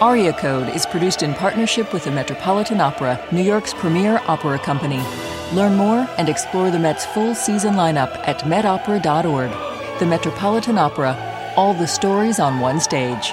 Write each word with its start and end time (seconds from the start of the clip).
Aria 0.00 0.34
Code 0.34 0.68
is 0.68 0.84
produced 0.84 1.22
in 1.22 1.32
partnership 1.32 1.90
with 1.94 2.04
the 2.04 2.10
Metropolitan 2.10 2.82
Opera, 2.82 3.18
New 3.32 3.42
York's 3.42 3.72
premier 3.72 4.20
opera 4.26 4.58
company. 4.58 5.02
Learn 5.54 5.74
more 5.74 6.06
and 6.18 6.28
explore 6.28 6.70
the 6.70 6.78
Met's 6.78 7.06
full 7.06 7.34
season 7.34 7.76
lineup 7.76 8.14
at 8.28 8.40
metopera.org. 8.40 9.98
The 9.98 10.04
Metropolitan 10.04 10.76
Opera, 10.76 11.16
all 11.56 11.72
the 11.72 11.86
stories 11.86 12.38
on 12.38 12.60
one 12.60 12.78
stage. 12.78 13.32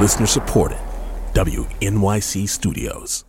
Listener 0.00 0.26
supported. 0.26 0.78
WNYC 1.34 2.48
Studios. 2.48 3.24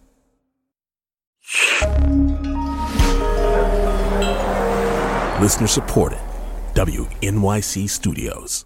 Listener 5.39 5.67
supported. 5.67 6.19
WNYC 6.77 7.89
Studios. 7.89 8.63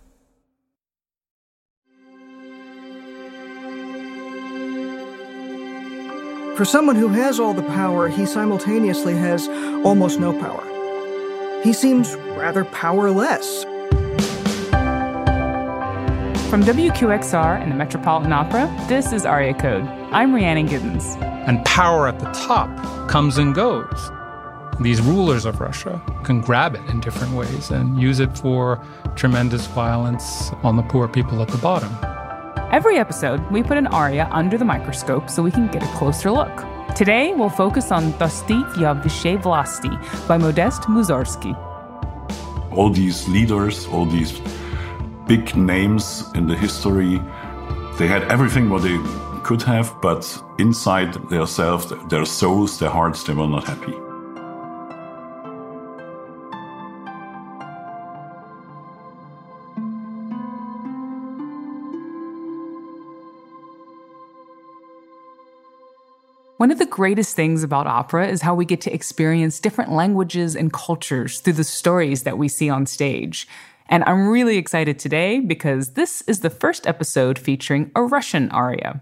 For 6.58 6.66
someone 6.66 6.98
who 6.98 7.08
has 7.08 7.40
all 7.40 7.54
the 7.54 7.64
power, 7.64 8.10
he 8.10 8.26
simultaneously 8.26 9.14
has 9.14 9.48
almost 9.86 10.20
no 10.20 10.38
power. 10.38 11.62
He 11.64 11.72
seems 11.72 12.16
rather 12.36 12.66
powerless. 12.66 13.64
From 16.50 16.64
WQXR 16.64 17.62
and 17.62 17.72
the 17.72 17.78
Metropolitan 17.78 18.34
Opera, 18.34 18.68
this 18.90 19.14
is 19.14 19.26
Aria 19.26 19.54
Code. 19.54 19.86
I'm 20.12 20.36
Rhiannon 20.36 20.68
Giddens. 20.68 21.16
And 21.48 21.64
power 21.64 22.10
at 22.10 22.20
the 22.20 22.30
top 22.32 23.08
comes 23.08 23.38
and 23.38 23.56
goes. 23.56 24.12
These 24.82 25.00
rulers 25.00 25.46
of 25.46 25.60
Russia 25.60 26.02
can 26.24 26.42
grab 26.42 26.74
it 26.74 26.82
in 26.90 27.02
different 27.02 27.34
ways 27.34 27.70
and 27.70 28.02
use 28.02 28.20
it 28.20 28.36
for 28.36 28.84
tremendous 29.16 29.68
violence 29.68 30.52
on 30.64 30.76
the 30.76 30.82
poor 30.82 31.08
people 31.08 31.40
at 31.44 31.50
the 31.50 31.60
bottom. 31.60 31.96
Every 32.72 32.98
episode, 32.98 33.40
we 33.52 33.62
put 33.62 33.78
an 33.78 33.86
aria 33.86 34.28
under 34.32 34.58
the 34.58 34.66
microscope 34.66 35.30
so 35.30 35.44
we 35.44 35.52
can 35.52 35.68
get 35.68 35.84
a 35.84 35.98
closer 35.98 36.32
look. 36.32 36.66
Today, 36.96 37.32
we'll 37.36 37.50
focus 37.50 37.92
on 37.92 38.12
Dostig 38.14 38.66
Ya 38.78 38.96
Vlasti 38.96 40.28
by 40.28 40.38
Modest 40.38 40.82
Mussorgsky. 40.84 41.54
All 42.72 42.90
these 42.90 43.28
leaders, 43.28 43.86
all 43.86 44.08
these 44.08 44.42
big 45.28 45.56
names 45.56 46.26
in 46.34 46.48
the 46.48 46.56
history, 46.56 47.22
they 48.00 48.08
had 48.08 48.24
everything 48.32 48.68
what 48.68 48.82
they 48.82 48.98
could 49.44 49.62
have, 49.62 49.94
but 50.02 50.26
inside 50.58 51.14
themselves, 51.30 51.94
their 52.10 52.26
souls, 52.26 52.80
their 52.80 52.90
hearts, 52.90 53.24
they 53.24 53.34
were 53.34 53.48
not 53.48 53.66
happy. 53.66 53.94
One 66.62 66.70
of 66.70 66.78
the 66.78 66.86
greatest 66.86 67.36
things 67.36 67.64
about 67.64 67.88
opera 67.88 68.28
is 68.28 68.44
how 68.44 68.54
we 68.54 68.66
get 68.66 68.82
to 68.82 68.94
experience 68.94 69.60
different 69.60 69.92
languages 69.92 70.56
and 70.56 70.72
cultures 70.72 71.40
through 71.40 71.54
the 71.54 71.64
stories 71.64 72.22
that 72.22 72.38
we 72.38 72.48
see 72.48 72.70
on 72.70 72.86
stage. 72.86 73.48
And 73.88 74.04
I'm 74.04 74.28
really 74.28 74.58
excited 74.58 75.00
today 75.00 75.40
because 75.40 75.94
this 75.94 76.22
is 76.28 76.42
the 76.42 76.52
first 76.52 76.86
episode 76.86 77.40
featuring 77.40 77.90
a 77.96 78.04
Russian 78.04 78.52
aria. 78.52 79.02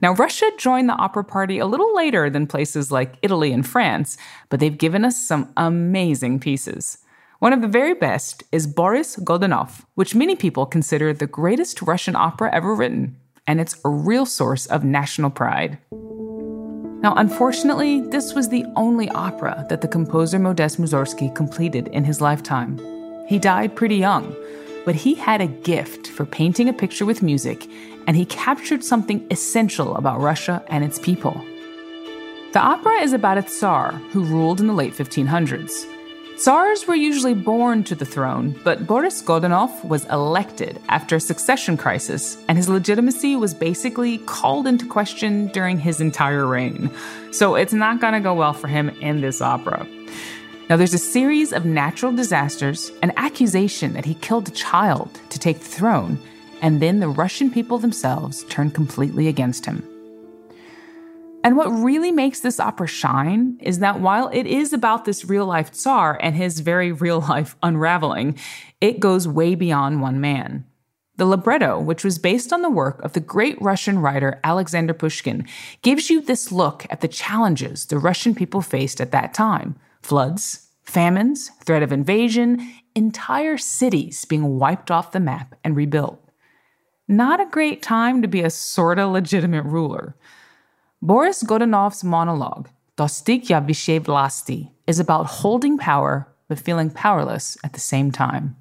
Now, 0.00 0.14
Russia 0.14 0.48
joined 0.58 0.88
the 0.88 0.94
opera 0.94 1.24
party 1.24 1.58
a 1.58 1.66
little 1.66 1.92
later 1.92 2.30
than 2.30 2.46
places 2.46 2.92
like 2.92 3.18
Italy 3.20 3.52
and 3.52 3.66
France, 3.66 4.16
but 4.48 4.60
they've 4.60 4.78
given 4.78 5.04
us 5.04 5.20
some 5.20 5.52
amazing 5.56 6.38
pieces. 6.38 6.98
One 7.40 7.52
of 7.52 7.62
the 7.62 7.66
very 7.66 7.94
best 7.94 8.44
is 8.52 8.68
Boris 8.68 9.16
Godunov, 9.16 9.84
which 9.96 10.14
many 10.14 10.36
people 10.36 10.66
consider 10.66 11.12
the 11.12 11.26
greatest 11.26 11.82
Russian 11.82 12.14
opera 12.14 12.54
ever 12.54 12.76
written, 12.76 13.16
and 13.44 13.60
it's 13.60 13.80
a 13.84 13.88
real 13.88 14.24
source 14.24 14.66
of 14.66 14.84
national 14.84 15.30
pride. 15.30 15.78
Now, 17.02 17.14
unfortunately, 17.16 18.00
this 18.00 18.32
was 18.32 18.48
the 18.48 18.64
only 18.76 19.08
opera 19.10 19.66
that 19.68 19.80
the 19.80 19.88
composer 19.88 20.38
Modest 20.38 20.80
Mussorgsky 20.80 21.34
completed 21.34 21.88
in 21.88 22.04
his 22.04 22.20
lifetime. 22.20 22.80
He 23.26 23.40
died 23.40 23.74
pretty 23.74 23.96
young, 23.96 24.36
but 24.84 24.94
he 24.94 25.14
had 25.14 25.40
a 25.40 25.48
gift 25.48 26.06
for 26.06 26.24
painting 26.24 26.68
a 26.68 26.72
picture 26.72 27.04
with 27.04 27.20
music, 27.20 27.66
and 28.06 28.16
he 28.16 28.24
captured 28.24 28.84
something 28.84 29.26
essential 29.32 29.96
about 29.96 30.20
Russia 30.20 30.62
and 30.68 30.84
its 30.84 31.00
people. 31.00 31.34
The 32.52 32.60
opera 32.60 33.00
is 33.00 33.12
about 33.12 33.38
a 33.38 33.42
Tsar 33.42 33.92
who 34.12 34.22
ruled 34.24 34.60
in 34.60 34.68
the 34.68 34.72
late 34.72 34.92
1500s. 34.92 35.84
Tsars 36.36 36.88
were 36.88 36.96
usually 36.96 37.34
born 37.34 37.84
to 37.84 37.94
the 37.94 38.04
throne, 38.04 38.58
but 38.64 38.86
Boris 38.86 39.22
Godunov 39.22 39.84
was 39.84 40.06
elected 40.06 40.80
after 40.88 41.16
a 41.16 41.20
succession 41.20 41.76
crisis, 41.76 42.36
and 42.48 42.58
his 42.58 42.68
legitimacy 42.68 43.36
was 43.36 43.54
basically 43.54 44.18
called 44.18 44.66
into 44.66 44.86
question 44.86 45.46
during 45.48 45.78
his 45.78 46.00
entire 46.00 46.46
reign. 46.46 46.90
So 47.30 47.54
it's 47.54 47.72
not 47.72 48.00
going 48.00 48.14
to 48.14 48.20
go 48.20 48.34
well 48.34 48.54
for 48.54 48.66
him 48.66 48.88
in 49.00 49.20
this 49.20 49.40
opera. 49.40 49.86
Now, 50.68 50.76
there's 50.76 50.94
a 50.94 50.98
series 50.98 51.52
of 51.52 51.64
natural 51.64 52.12
disasters, 52.12 52.90
an 53.02 53.12
accusation 53.16 53.92
that 53.92 54.04
he 54.04 54.14
killed 54.14 54.48
a 54.48 54.52
child 54.52 55.20
to 55.30 55.38
take 55.38 55.60
the 55.60 55.66
throne, 55.66 56.18
and 56.60 56.80
then 56.80 56.98
the 56.98 57.08
Russian 57.08 57.50
people 57.50 57.78
themselves 57.78 58.44
turn 58.44 58.70
completely 58.70 59.28
against 59.28 59.66
him. 59.66 59.86
And 61.44 61.56
what 61.56 61.68
really 61.68 62.12
makes 62.12 62.40
this 62.40 62.60
opera 62.60 62.86
shine 62.86 63.58
is 63.60 63.80
that 63.80 64.00
while 64.00 64.28
it 64.32 64.46
is 64.46 64.72
about 64.72 65.04
this 65.04 65.24
real 65.24 65.46
life 65.46 65.72
Tsar 65.72 66.18
and 66.22 66.36
his 66.36 66.60
very 66.60 66.92
real 66.92 67.20
life 67.20 67.56
unraveling, 67.62 68.38
it 68.80 69.00
goes 69.00 69.26
way 69.26 69.54
beyond 69.54 70.00
one 70.00 70.20
man. 70.20 70.64
The 71.16 71.26
libretto, 71.26 71.78
which 71.78 72.04
was 72.04 72.18
based 72.18 72.52
on 72.52 72.62
the 72.62 72.70
work 72.70 73.02
of 73.02 73.12
the 73.12 73.20
great 73.20 73.60
Russian 73.60 73.98
writer 73.98 74.40
Alexander 74.42 74.94
Pushkin, 74.94 75.46
gives 75.82 76.10
you 76.10 76.20
this 76.20 76.50
look 76.50 76.86
at 76.90 77.00
the 77.00 77.08
challenges 77.08 77.86
the 77.86 77.98
Russian 77.98 78.34
people 78.34 78.62
faced 78.62 79.00
at 79.00 79.12
that 79.12 79.34
time 79.34 79.76
floods, 80.00 80.68
famines, 80.82 81.50
threat 81.64 81.82
of 81.82 81.92
invasion, 81.92 82.72
entire 82.94 83.56
cities 83.56 84.24
being 84.24 84.58
wiped 84.58 84.90
off 84.90 85.12
the 85.12 85.20
map 85.20 85.54
and 85.62 85.76
rebuilt. 85.76 86.18
Not 87.06 87.40
a 87.40 87.46
great 87.46 87.82
time 87.82 88.22
to 88.22 88.28
be 88.28 88.42
a 88.42 88.50
sorta 88.50 89.06
legitimate 89.06 89.64
ruler. 89.64 90.16
Boris 91.04 91.42
Godunov's 91.42 92.04
monologue, 92.04 92.68
Dostig 92.96 93.48
ya 93.48 93.60
Vyshey 93.60 93.98
Vlasti, 93.98 94.70
is 94.86 95.00
about 95.00 95.26
holding 95.26 95.76
power 95.76 96.28
but 96.46 96.60
feeling 96.60 96.90
powerless 96.90 97.58
at 97.64 97.72
the 97.72 97.80
same 97.80 98.12
time. 98.12 98.54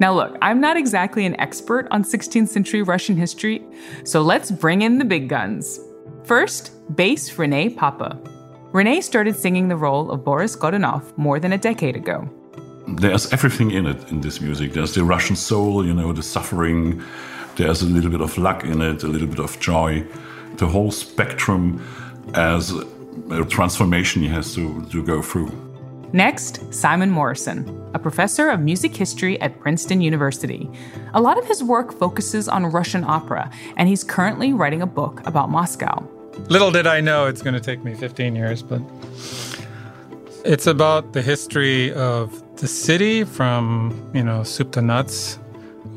Now, 0.00 0.12
look, 0.12 0.36
I'm 0.42 0.60
not 0.60 0.76
exactly 0.76 1.24
an 1.24 1.38
expert 1.38 1.86
on 1.92 2.02
16th 2.02 2.48
century 2.48 2.82
Russian 2.82 3.16
history, 3.16 3.62
so 4.02 4.20
let's 4.20 4.50
bring 4.50 4.82
in 4.82 4.98
the 4.98 5.04
big 5.04 5.28
guns. 5.28 5.78
First, 6.24 6.72
bass 6.96 7.38
Rene 7.38 7.68
Pape. 7.68 8.12
Rene 8.72 9.00
started 9.00 9.36
singing 9.36 9.68
the 9.68 9.76
role 9.76 10.10
of 10.10 10.24
Boris 10.24 10.56
Godunov 10.56 11.16
more 11.16 11.38
than 11.38 11.52
a 11.52 11.58
decade 11.58 11.94
ago. 11.94 12.28
There's 12.98 13.32
everything 13.32 13.70
in 13.70 13.86
it 13.86 14.10
in 14.10 14.22
this 14.22 14.40
music. 14.40 14.72
There's 14.72 14.94
the 14.94 15.04
Russian 15.04 15.36
soul, 15.36 15.86
you 15.86 15.94
know, 15.94 16.12
the 16.12 16.24
suffering. 16.24 17.00
There's 17.54 17.80
a 17.80 17.86
little 17.86 18.10
bit 18.10 18.20
of 18.20 18.36
luck 18.36 18.64
in 18.64 18.82
it, 18.82 19.04
a 19.04 19.06
little 19.06 19.28
bit 19.28 19.38
of 19.38 19.60
joy 19.60 20.04
the 20.54 20.66
whole 20.66 20.90
spectrum 20.90 21.84
as 22.34 22.72
a 23.30 23.44
transformation 23.44 24.22
he 24.22 24.28
has 24.28 24.54
to, 24.54 24.84
to 24.86 25.02
go 25.02 25.22
through. 25.22 25.50
Next, 26.12 26.72
Simon 26.72 27.10
Morrison, 27.10 27.90
a 27.92 27.98
professor 27.98 28.48
of 28.48 28.60
music 28.60 28.96
history 28.96 29.40
at 29.40 29.58
Princeton 29.60 30.00
University. 30.00 30.70
A 31.14 31.20
lot 31.20 31.36
of 31.36 31.44
his 31.46 31.62
work 31.62 31.92
focuses 31.92 32.48
on 32.48 32.64
Russian 32.66 33.04
opera, 33.04 33.50
and 33.76 33.88
he's 33.88 34.04
currently 34.04 34.52
writing 34.52 34.82
a 34.82 34.86
book 34.86 35.26
about 35.26 35.50
Moscow. 35.50 36.08
Little 36.48 36.70
did 36.70 36.86
I 36.86 37.00
know 37.00 37.26
it's 37.26 37.42
going 37.42 37.54
to 37.54 37.60
take 37.60 37.82
me 37.82 37.94
15 37.94 38.36
years, 38.36 38.62
but 38.62 38.80
it's 40.44 40.66
about 40.66 41.12
the 41.12 41.22
history 41.22 41.92
of 41.92 42.42
the 42.58 42.68
city 42.68 43.24
from, 43.24 44.10
you 44.14 44.22
know, 44.22 44.42
soup 44.44 44.72
to 44.72 44.82
nuts, 44.82 45.38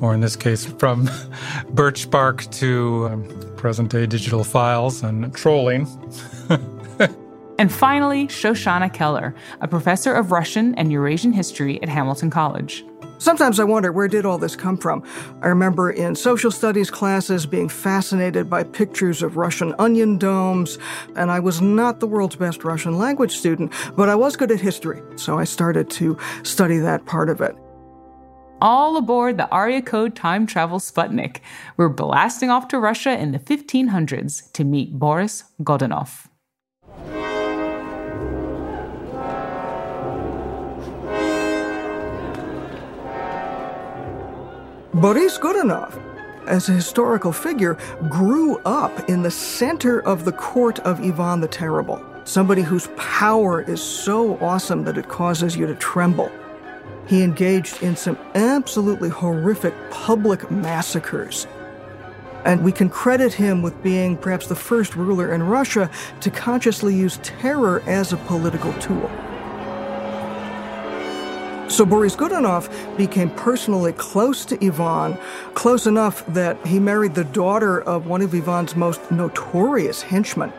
or 0.01 0.13
in 0.13 0.21
this 0.21 0.35
case, 0.35 0.65
from 0.65 1.09
birch 1.69 2.09
bark 2.09 2.49
to 2.51 3.07
um, 3.11 3.53
present 3.57 3.91
day 3.91 4.05
digital 4.05 4.43
files 4.43 5.03
and 5.03 5.33
trolling. 5.35 5.87
and 7.59 7.71
finally, 7.71 8.27
Shoshana 8.27 8.93
Keller, 8.93 9.35
a 9.61 9.67
professor 9.67 10.13
of 10.13 10.31
Russian 10.31 10.75
and 10.75 10.91
Eurasian 10.91 11.33
history 11.33 11.81
at 11.83 11.89
Hamilton 11.89 12.29
College. 12.29 12.85
Sometimes 13.19 13.59
I 13.59 13.65
wonder 13.65 13.91
where 13.91 14.07
did 14.07 14.25
all 14.25 14.37
this 14.37 14.55
come 14.55 14.77
from? 14.77 15.03
I 15.41 15.47
remember 15.47 15.91
in 15.91 16.15
social 16.15 16.51
studies 16.51 16.89
classes 16.89 17.45
being 17.45 17.67
fascinated 17.67 18.49
by 18.49 18.63
pictures 18.63 19.21
of 19.21 19.35
Russian 19.35 19.75
onion 19.77 20.17
domes, 20.17 20.77
and 21.17 21.29
I 21.29 21.41
was 21.41 21.59
not 21.59 21.99
the 21.99 22.07
world's 22.07 22.37
best 22.37 22.63
Russian 22.63 22.97
language 22.97 23.35
student, 23.35 23.73
but 23.97 24.07
I 24.07 24.15
was 24.15 24.37
good 24.37 24.51
at 24.51 24.61
history, 24.61 25.01
so 25.17 25.37
I 25.37 25.43
started 25.43 25.89
to 25.91 26.17
study 26.43 26.77
that 26.77 27.05
part 27.05 27.29
of 27.29 27.41
it 27.41 27.57
all 28.61 28.97
aboard 28.97 29.37
the 29.37 29.49
Aria 29.49 29.81
Code 29.81 30.15
time 30.15 30.45
travel 30.45 30.79
Sputnik. 30.79 31.37
We're 31.77 31.89
blasting 31.89 32.49
off 32.49 32.67
to 32.69 32.79
Russia 32.79 33.17
in 33.17 33.31
the 33.31 33.39
1500s 33.39 34.51
to 34.53 34.63
meet 34.63 34.97
Boris 34.97 35.43
Godunov. 35.61 36.27
Boris 44.93 45.37
Godunov, 45.37 45.97
as 46.47 46.67
a 46.67 46.73
historical 46.73 47.31
figure, 47.31 47.77
grew 48.09 48.57
up 48.65 49.07
in 49.07 49.21
the 49.21 49.31
center 49.31 50.01
of 50.01 50.25
the 50.25 50.31
court 50.33 50.79
of 50.79 50.99
Ivan 50.99 51.39
the 51.39 51.47
Terrible, 51.47 52.03
somebody 52.25 52.63
whose 52.63 52.89
power 52.97 53.61
is 53.61 53.81
so 53.81 54.37
awesome 54.39 54.83
that 54.83 54.97
it 54.97 55.07
causes 55.07 55.55
you 55.55 55.67
to 55.67 55.75
tremble. 55.75 56.29
He 57.09 57.23
engaged 57.23 57.81
in 57.81 57.95
some 57.95 58.19
absolutely 58.35 59.09
horrific 59.09 59.73
public 59.89 60.51
massacres. 60.51 61.47
And 62.45 62.63
we 62.63 62.71
can 62.71 62.87
credit 62.87 63.33
him 63.33 63.63
with 63.63 63.81
being 63.81 64.15
perhaps 64.15 64.45
the 64.45 64.55
first 64.55 64.95
ruler 64.95 65.33
in 65.33 65.41
Russia 65.41 65.89
to 66.21 66.29
consciously 66.29 66.95
use 66.95 67.17
terror 67.23 67.81
as 67.87 68.13
a 68.13 68.17
political 68.17 68.71
tool. 68.73 69.09
So 71.67 71.83
Boris 71.83 72.15
Godunov 72.15 72.69
became 72.95 73.31
personally 73.31 73.93
close 73.93 74.45
to 74.45 74.63
Ivan, 74.63 75.17
close 75.55 75.87
enough 75.87 76.23
that 76.27 76.63
he 76.65 76.79
married 76.79 77.15
the 77.15 77.23
daughter 77.23 77.81
of 77.81 78.05
one 78.05 78.21
of 78.21 78.35
Ivan's 78.35 78.75
most 78.75 79.11
notorious 79.11 80.03
henchmen. 80.03 80.53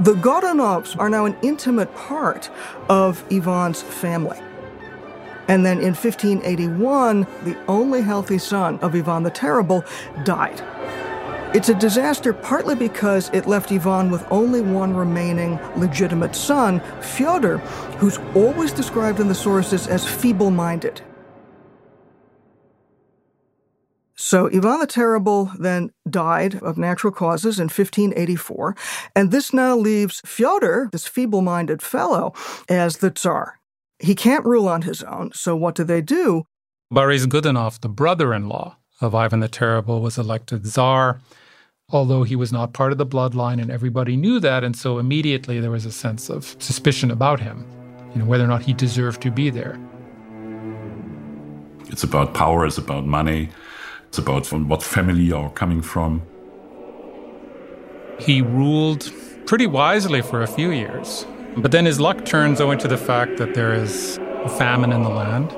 The 0.00 0.14
Godunovs 0.14 0.98
are 0.98 1.08
now 1.08 1.26
an 1.26 1.36
intimate 1.42 1.94
part 1.94 2.50
of 2.88 3.24
Ivan's 3.30 3.82
family. 3.82 4.38
And 5.48 5.64
then 5.64 5.78
in 5.78 5.94
1581, 5.94 7.26
the 7.44 7.56
only 7.68 8.02
healthy 8.02 8.38
son 8.38 8.78
of 8.80 8.94
Ivan 8.94 9.22
the 9.22 9.30
Terrible 9.30 9.84
died. 10.24 10.62
It's 11.54 11.68
a 11.68 11.74
disaster 11.74 12.32
partly 12.32 12.74
because 12.74 13.30
it 13.32 13.46
left 13.46 13.72
Ivan 13.72 14.10
with 14.10 14.26
only 14.30 14.60
one 14.60 14.94
remaining 14.94 15.58
legitimate 15.76 16.34
son, 16.34 16.80
Fyodor, 17.00 17.58
who's 17.98 18.18
always 18.34 18.72
described 18.72 19.20
in 19.20 19.28
the 19.28 19.34
sources 19.34 19.86
as 19.86 20.04
feeble 20.04 20.50
minded. 20.50 21.00
So 24.16 24.48
Ivan 24.48 24.80
the 24.80 24.86
Terrible 24.86 25.52
then 25.58 25.92
died 26.10 26.56
of 26.56 26.76
natural 26.76 27.12
causes 27.12 27.58
in 27.58 27.66
1584, 27.66 28.76
and 29.14 29.30
this 29.30 29.52
now 29.52 29.76
leaves 29.76 30.20
Fyodor, 30.26 30.88
this 30.90 31.06
feeble 31.06 31.42
minded 31.42 31.80
fellow, 31.80 32.34
as 32.68 32.98
the 32.98 33.10
Tsar. 33.10 33.60
He 33.98 34.14
can't 34.14 34.44
rule 34.44 34.68
on 34.68 34.82
his 34.82 35.02
own, 35.02 35.32
so 35.32 35.56
what 35.56 35.74
do 35.74 35.84
they 35.84 36.02
do? 36.02 36.44
Boris 36.90 37.26
Godunov, 37.26 37.80
the 37.80 37.88
brother 37.88 38.34
in 38.34 38.48
law 38.48 38.76
of 39.00 39.14
Ivan 39.14 39.40
the 39.40 39.48
Terrible, 39.48 40.00
was 40.00 40.18
elected 40.18 40.64
Tsar 40.66 41.20
although 41.90 42.24
he 42.24 42.36
was 42.36 42.52
not 42.52 42.72
part 42.72 42.92
of 42.92 42.98
the 42.98 43.06
bloodline 43.06 43.60
and 43.60 43.70
everybody 43.70 44.16
knew 44.16 44.40
that. 44.40 44.64
And 44.64 44.76
so 44.76 44.98
immediately 44.98 45.60
there 45.60 45.70
was 45.70 45.86
a 45.86 45.92
sense 45.92 46.28
of 46.28 46.56
suspicion 46.58 47.10
about 47.10 47.40
him, 47.40 47.64
you 48.12 48.20
know, 48.20 48.26
whether 48.26 48.44
or 48.44 48.48
not 48.48 48.62
he 48.62 48.72
deserved 48.72 49.22
to 49.22 49.30
be 49.30 49.50
there. 49.50 49.78
It's 51.88 52.02
about 52.02 52.34
power, 52.34 52.66
it's 52.66 52.78
about 52.78 53.06
money, 53.06 53.50
it's 54.08 54.18
about 54.18 54.44
from 54.44 54.68
what 54.68 54.82
family 54.82 55.22
you're 55.22 55.50
coming 55.50 55.82
from. 55.82 56.22
He 58.18 58.42
ruled 58.42 59.12
pretty 59.46 59.66
wisely 59.66 60.22
for 60.22 60.42
a 60.42 60.46
few 60.48 60.70
years, 60.70 61.26
but 61.58 61.72
then 61.72 61.86
his 61.86 61.98
luck 61.98 62.26
turns 62.26 62.60
owing 62.60 62.78
to 62.80 62.88
the 62.88 62.98
fact 62.98 63.38
that 63.38 63.54
there 63.54 63.72
is 63.72 64.18
famine 64.58 64.92
in 64.92 65.02
the 65.02 65.08
land 65.08 65.52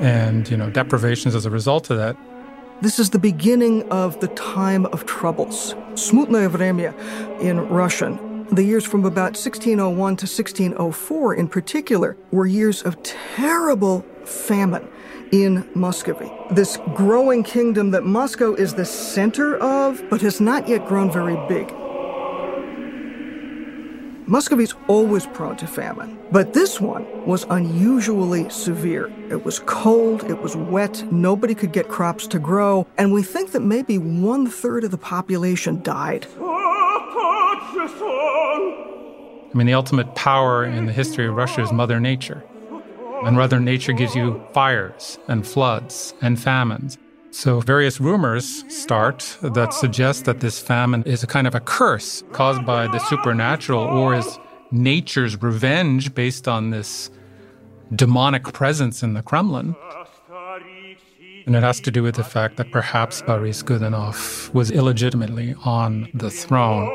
and, 0.00 0.48
you 0.50 0.56
know, 0.56 0.70
deprivations 0.70 1.36
as 1.36 1.46
a 1.46 1.50
result 1.50 1.88
of 1.90 1.98
that. 1.98 2.16
This 2.82 2.98
is 2.98 3.10
the 3.10 3.20
beginning 3.20 3.88
of 3.90 4.18
the 4.18 4.26
time 4.28 4.86
of 4.86 5.06
troubles, 5.06 5.74
Smutnaya 5.94 6.50
Vremya 6.50 7.40
in 7.40 7.60
Russian. 7.68 8.46
The 8.50 8.64
years 8.64 8.84
from 8.84 9.04
about 9.04 9.36
1601 9.36 9.94
to 10.16 10.26
1604 10.26 11.34
in 11.34 11.48
particular 11.48 12.16
were 12.32 12.46
years 12.46 12.82
of 12.82 13.00
terrible 13.04 14.04
famine 14.24 14.86
in 15.30 15.68
Muscovy. 15.74 16.30
This 16.50 16.76
growing 16.94 17.44
kingdom 17.44 17.92
that 17.92 18.04
Moscow 18.04 18.54
is 18.54 18.74
the 18.74 18.84
center 18.84 19.56
of, 19.58 20.02
but 20.10 20.20
has 20.22 20.40
not 20.40 20.68
yet 20.68 20.86
grown 20.86 21.10
very 21.10 21.36
big. 21.48 21.72
Muscovy's 24.26 24.74
always 24.88 25.26
prone 25.26 25.56
to 25.58 25.66
famine, 25.66 26.18
but 26.32 26.54
this 26.54 26.80
one 26.80 27.04
was 27.26 27.44
unusually 27.50 28.48
severe. 28.48 29.12
It 29.30 29.44
was 29.44 29.58
cold, 29.60 30.24
it 30.24 30.40
was 30.40 30.56
wet, 30.56 31.04
nobody 31.12 31.54
could 31.54 31.72
get 31.72 31.88
crops 31.88 32.26
to 32.28 32.38
grow, 32.38 32.86
and 32.96 33.12
we 33.12 33.22
think 33.22 33.52
that 33.52 33.60
maybe 33.60 33.98
one 33.98 34.46
third 34.46 34.82
of 34.84 34.90
the 34.90 34.98
population 34.98 35.82
died. 35.82 36.26
I 39.46 39.56
mean, 39.56 39.66
the 39.66 39.74
ultimate 39.74 40.14
power 40.14 40.64
in 40.64 40.86
the 40.86 40.92
history 40.92 41.26
of 41.26 41.34
Russia 41.34 41.60
is 41.62 41.70
Mother 41.70 42.00
Nature. 42.00 42.42
And 43.24 43.36
Mother 43.36 43.60
Nature 43.60 43.92
gives 43.92 44.14
you 44.14 44.42
fires 44.52 45.18
and 45.28 45.46
floods 45.46 46.14
and 46.22 46.40
famines. 46.40 46.96
So, 47.34 47.58
various 47.58 48.00
rumors 48.00 48.64
start 48.72 49.38
that 49.42 49.74
suggest 49.74 50.24
that 50.26 50.38
this 50.38 50.60
famine 50.60 51.02
is 51.02 51.24
a 51.24 51.26
kind 51.26 51.48
of 51.48 51.56
a 51.56 51.58
curse 51.58 52.22
caused 52.30 52.64
by 52.64 52.86
the 52.86 53.00
supernatural 53.00 53.82
or 53.82 54.14
is 54.14 54.38
nature's 54.70 55.42
revenge 55.42 56.14
based 56.14 56.46
on 56.46 56.70
this 56.70 57.10
demonic 57.92 58.44
presence 58.52 59.02
in 59.02 59.14
the 59.14 59.22
Kremlin. 59.22 59.74
And 61.46 61.56
it 61.56 61.64
has 61.64 61.80
to 61.80 61.90
do 61.90 62.04
with 62.04 62.14
the 62.14 62.22
fact 62.22 62.56
that 62.56 62.70
perhaps 62.70 63.20
Boris 63.22 63.64
Godunov 63.64 64.54
was 64.54 64.70
illegitimately 64.70 65.56
on 65.64 66.08
the 66.14 66.30
throne. 66.30 66.86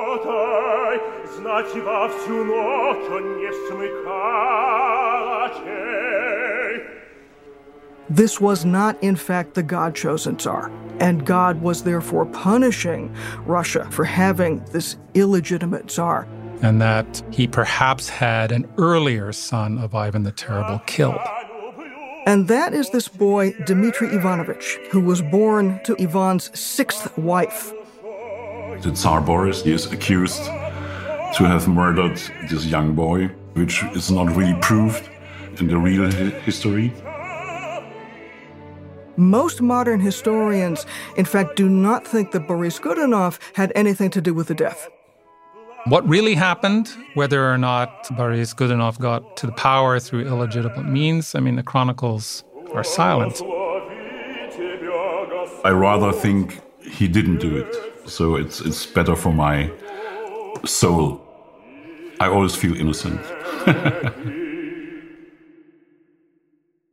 This 8.10 8.42
was 8.42 8.66
not, 8.66 9.02
in 9.04 9.16
fact, 9.16 9.54
the 9.54 9.62
God 9.62 9.94
chosen 9.94 10.38
Tsar, 10.38 10.72
and 11.00 11.26
God 11.26 11.62
was 11.62 11.84
therefore 11.84 12.26
punishing 12.26 13.16
Russia 13.46 13.88
for 13.92 14.04
having 14.04 14.64
this 14.72 14.98
illegitimate 15.14 15.90
Tsar. 15.90 16.28
And 16.62 16.82
that 16.82 17.22
he 17.32 17.48
perhaps 17.48 18.10
had 18.10 18.52
an 18.52 18.68
earlier 18.78 19.32
son 19.32 19.78
of 19.78 19.94
Ivan 19.94 20.24
the 20.24 20.32
Terrible 20.32 20.80
killed. 20.88 21.20
And 22.26 22.48
that 22.48 22.74
is 22.74 22.90
this 22.90 23.08
boy, 23.08 23.54
Dmitry 23.66 24.10
Ivanovich, 24.10 24.78
who 24.92 25.00
was 25.00 25.22
born 25.22 25.80
to 25.84 25.96
Ivan's 26.02 26.58
sixth 26.60 27.18
wife. 27.18 27.72
The 28.82 28.92
Tsar 28.94 29.22
Boris 29.22 29.66
is 29.66 29.92
accused 29.92 30.44
to 30.46 31.44
have 31.46 31.68
murdered 31.68 32.20
this 32.50 32.66
young 32.66 32.94
boy, 32.94 33.28
which 33.54 33.84
is 33.94 34.10
not 34.10 34.36
really 34.36 34.58
proved 34.62 35.08
in 35.60 35.68
the 35.68 35.78
real 35.78 36.10
history. 36.42 36.92
Most 39.20 39.62
modern 39.62 40.00
historians, 40.00 40.86
in 41.18 41.26
fact, 41.26 41.58
do 41.58 41.68
not 41.68 42.08
think 42.08 42.32
that 42.32 42.48
Boris 42.48 42.80
Godunov 42.80 43.38
had 43.54 43.74
anything 43.76 44.10
to 44.12 44.22
do 44.22 44.34
with 44.34 44.48
the 44.48 44.56
death. 44.56 44.88
What 45.88 46.08
really 46.08 46.36
happened, 46.36 46.90
whether 47.16 47.52
or 47.52 47.58
not 47.58 48.08
Boris 48.16 48.54
Godunov 48.54 48.98
got 48.98 49.36
to 49.36 49.46
the 49.46 49.52
power 49.52 50.00
through 50.00 50.26
illegitimate 50.26 50.86
means, 50.86 51.36
I 51.36 51.42
mean, 51.42 51.58
the 51.58 51.64
chronicles 51.64 52.46
are 52.74 52.84
silent. 52.84 53.42
I 55.66 55.72
rather 55.72 56.14
think 56.14 56.62
he 56.82 57.10
didn't 57.10 57.40
do 57.40 57.58
it. 57.58 58.10
So 58.10 58.36
it's, 58.36 58.62
it's 58.62 58.86
better 58.86 59.18
for 59.18 59.34
my 59.34 59.70
soul. 60.66 61.22
I 62.22 62.28
always 62.28 62.56
feel 62.56 62.74
innocent. 62.74 63.20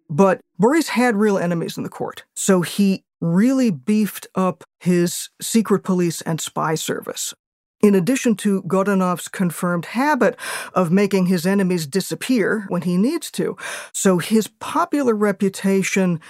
But 0.08 0.40
Boris 0.58 0.88
had 0.88 1.16
real 1.16 1.38
enemies 1.38 1.76
in 1.76 1.82
the 1.82 1.88
court, 1.88 2.24
so 2.34 2.62
he 2.62 3.04
really 3.20 3.70
beefed 3.70 4.26
up 4.34 4.64
his 4.80 5.30
secret 5.40 5.82
police 5.82 6.20
and 6.22 6.40
spy 6.40 6.74
service. 6.74 7.34
In 7.82 7.94
addition 7.94 8.36
to 8.36 8.62
Godunov's 8.62 9.28
confirmed 9.28 9.86
habit 9.86 10.36
of 10.74 10.90
making 10.90 11.26
his 11.26 11.46
enemies 11.46 11.86
disappear 11.86 12.66
when 12.68 12.82
he 12.82 12.96
needs 12.96 13.30
to, 13.32 13.56
so 13.92 14.18
his 14.18 14.48
popular 14.48 15.14
reputation 15.14 16.20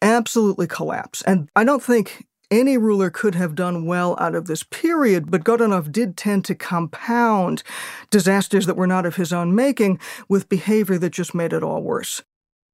absolutely 0.00 0.66
collapsed. 0.66 1.24
And 1.26 1.50
I 1.56 1.64
don't 1.64 1.82
think 1.82 2.26
any 2.50 2.76
ruler 2.76 3.10
could 3.10 3.34
have 3.34 3.54
done 3.54 3.86
well 3.86 4.16
out 4.20 4.34
of 4.34 4.46
this 4.46 4.62
period, 4.62 5.30
but 5.30 5.44
Godunov 5.44 5.90
did 5.90 6.16
tend 6.16 6.44
to 6.44 6.54
compound 6.54 7.62
disasters 8.10 8.66
that 8.66 8.76
were 8.76 8.86
not 8.86 9.06
of 9.06 9.16
his 9.16 9.32
own 9.32 9.54
making 9.54 9.98
with 10.28 10.48
behavior 10.48 10.98
that 10.98 11.10
just 11.10 11.34
made 11.34 11.52
it 11.52 11.62
all 11.62 11.82
worse. 11.82 12.22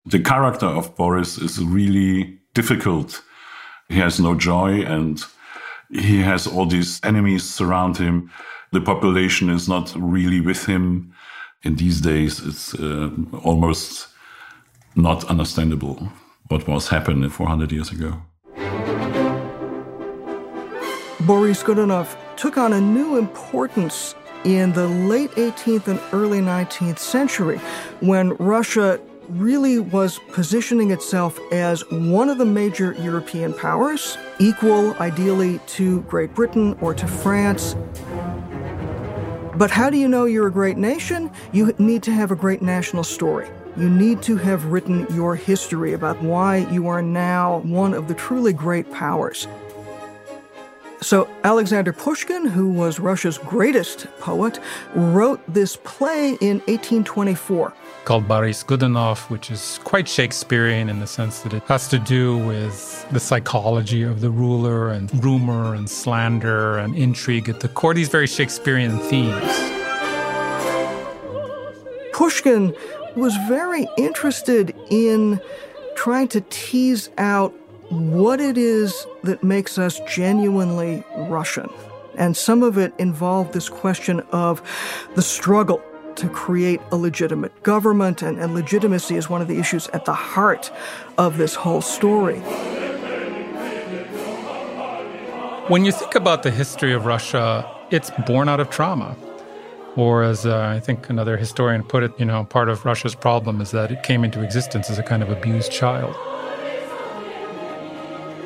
The 0.07 0.21
character 0.21 0.67
of 0.67 0.97
Boris 0.97 1.37
is 1.39 1.63
really 1.63 2.39
difficult. 2.55 3.23
He 3.89 3.99
has 3.99 4.19
no 4.19 4.35
joy 4.35 4.83
and 4.83 5.23
he 5.91 6.23
has 6.23 6.47
all 6.47 6.67
these 6.67 7.01
enemies 7.05 7.49
surround 7.49 7.99
him. 7.99 8.31
The 8.73 8.81
population 8.81 9.51
is 9.51 9.69
not 9.69 9.93
really 9.97 10.41
with 10.41 10.65
him. 10.67 11.13
In 11.63 11.77
these 11.77 12.01
days, 12.01 12.41
it's 12.41 12.75
uh, 12.75 13.11
almost 13.45 14.09
not 14.95 15.25
understandable 15.25 16.09
what 16.49 16.67
was 16.67 16.89
happening 16.89 17.29
400 17.29 17.71
years 17.71 17.91
ago. 17.91 18.23
Boris 21.27 21.63
Godunov 21.63 22.17
took 22.37 22.57
on 22.57 22.73
a 22.73 22.81
new 22.81 23.19
importance 23.19 24.15
in 24.45 24.73
the 24.73 24.89
late 24.89 25.31
18th 25.33 25.89
and 25.89 26.01
early 26.13 26.41
19th 26.41 26.99
century 26.99 27.59
when 28.01 28.31
Russia 28.37 28.99
really 29.31 29.79
was 29.79 30.19
positioning 30.33 30.91
itself 30.91 31.39
as 31.53 31.89
one 31.91 32.29
of 32.29 32.39
the 32.39 32.45
major 32.45 32.93
European 32.95 33.53
powers, 33.53 34.19
equal 34.39 34.95
ideally 34.95 35.61
to 35.67 36.03
Great 36.03 36.35
Britain 36.35 36.77
or 36.81 36.95
to 36.95 37.07
France. 37.07 37.77
But 39.57 39.71
how 39.71 39.91
do 39.91 39.99
you 39.99 40.09
know 40.09 40.25
you're 40.25 40.47
a 40.47 40.53
great 40.53 40.79
nation? 40.79 41.31
You 41.53 41.75
need 41.79 42.03
to 42.05 42.13
have 42.13 42.31
a 42.31 42.37
great 42.37 42.63
national 42.63 43.05
story. 43.05 43.49
You 43.77 43.89
need 43.89 44.23
to 44.23 44.37
have 44.37 44.65
written 44.67 45.07
your 45.15 45.37
history 45.37 45.93
about 45.93 46.21
why 46.23 46.59
you 46.71 46.89
are 46.89 47.03
now 47.03 47.59
one 47.59 47.95
of 47.95 48.09
the 48.09 48.15
truly 48.15 48.53
great 48.53 48.91
powers. 48.91 49.47
So, 51.03 51.31
Alexander 51.45 51.95
Pushkin, 51.95 52.47
who 52.47 52.69
was 52.69 53.01
Russia's 53.01 53.39
greatest 53.39 54.07
poet, 54.19 54.59
wrote 54.95 55.41
this 55.49 55.77
play 55.77 56.37
in 56.41 56.59
1824. 56.67 57.73
Called 58.05 58.27
Boris 58.27 58.65
Godunov, 58.65 59.31
which 59.31 59.51
is 59.51 59.79
quite 59.85 60.09
Shakespearean 60.09 60.89
in 60.89 61.01
the 61.01 61.07
sense 61.07 61.41
that 61.41 61.53
it 61.53 61.63
has 61.65 61.87
to 61.89 61.99
do 61.99 62.39
with 62.39 63.07
the 63.13 63.21
psychology 63.21 64.03
of 64.03 64.21
the 64.21 64.31
ruler 64.31 64.89
and 64.91 65.23
rumor 65.23 65.75
and 65.75 65.89
slander 65.89 66.79
and 66.79 66.97
intrigue 66.97 67.49
at 67.49 67.61
the 67.61 67.69
court. 67.69 67.97
These 67.97 68.09
very 68.09 68.27
Shakespearean 68.27 68.99
themes. 68.99 69.45
Pushkin 72.13 72.75
was 73.17 73.37
very 73.49 73.87
interested 73.97 74.75
in 74.89 75.41
trying 75.95 76.29
to 76.29 76.41
tease 76.49 77.11
out 77.19 77.53
what 77.91 78.41
it 78.41 78.57
is 78.57 79.07
that 79.25 79.45
makes 79.45 79.79
us 79.79 80.01
genuinely 80.09 81.05
Russian. 81.17 81.69
And 82.17 82.37
some 82.37 82.63
of 82.63 82.79
it 82.79 82.93
involved 82.99 83.53
this 83.53 83.69
question 83.69 84.21
of 84.33 84.63
the 85.15 85.23
struggle 85.23 85.83
to 86.21 86.29
create 86.29 86.81
a 86.93 86.97
legitimate 86.97 87.63
government, 87.63 88.21
and, 88.21 88.39
and, 88.39 88.53
legitimacy 88.53 89.17
is 89.17 89.31
one 89.31 89.41
of 89.41 89.49
the 89.49 89.59
issues 89.59 89.89
at 89.89 90.05
the 90.05 90.13
heart 90.13 90.71
of 91.17 91.39
this 91.39 91.55
whole 91.55 91.81
story. 91.81 92.41
When 95.69 95.87
you 95.87 95.93
think 95.93 96.15
about 96.15 96.43
the 96.43 96.51
history 96.51 96.93
of 96.93 97.07
Russia, 97.07 97.67
it's 97.91 98.11
born 98.27 98.51
out 98.51 98.61
of 98.61 98.69
trauma. 98.69 99.17
Or, 99.97 100.23
as 100.23 100.45
uh, 100.45 100.59
I 100.59 100.79
think 100.79 101.09
another 101.09 101.39
historian 101.39 101.83
put 101.85 102.03
it, 102.03 102.13
you 102.21 102.27
know, 102.27 102.45
part 102.45 102.69
of 102.69 102.85
Russia's 102.85 103.15
problem 103.15 103.63
is 103.63 103.71
that 103.71 103.91
it 103.91 104.03
came 104.03 104.23
into 104.23 104.43
existence 104.43 104.91
as 104.91 104.99
a 104.99 105.03
kind 105.03 105.23
of 105.23 105.31
abused 105.31 105.73
child. 105.73 106.15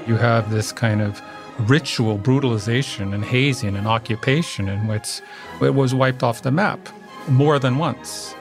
You 0.07 0.17
have 0.17 0.51
this 0.51 0.71
kind 0.71 1.03
of 1.03 1.21
ritual 1.59 2.19
brutalization 2.19 3.13
and 3.13 3.25
hazing 3.25 3.75
and 3.75 3.89
occupation 3.89 4.69
in 4.69 4.87
which 4.87 5.21
it 5.61 5.75
was 5.75 5.93
wiped 5.93 6.23
off 6.23 6.43
the 6.43 6.53
map 6.53 6.89
more 7.29 7.59
than 7.59 7.79
once. 7.79 8.35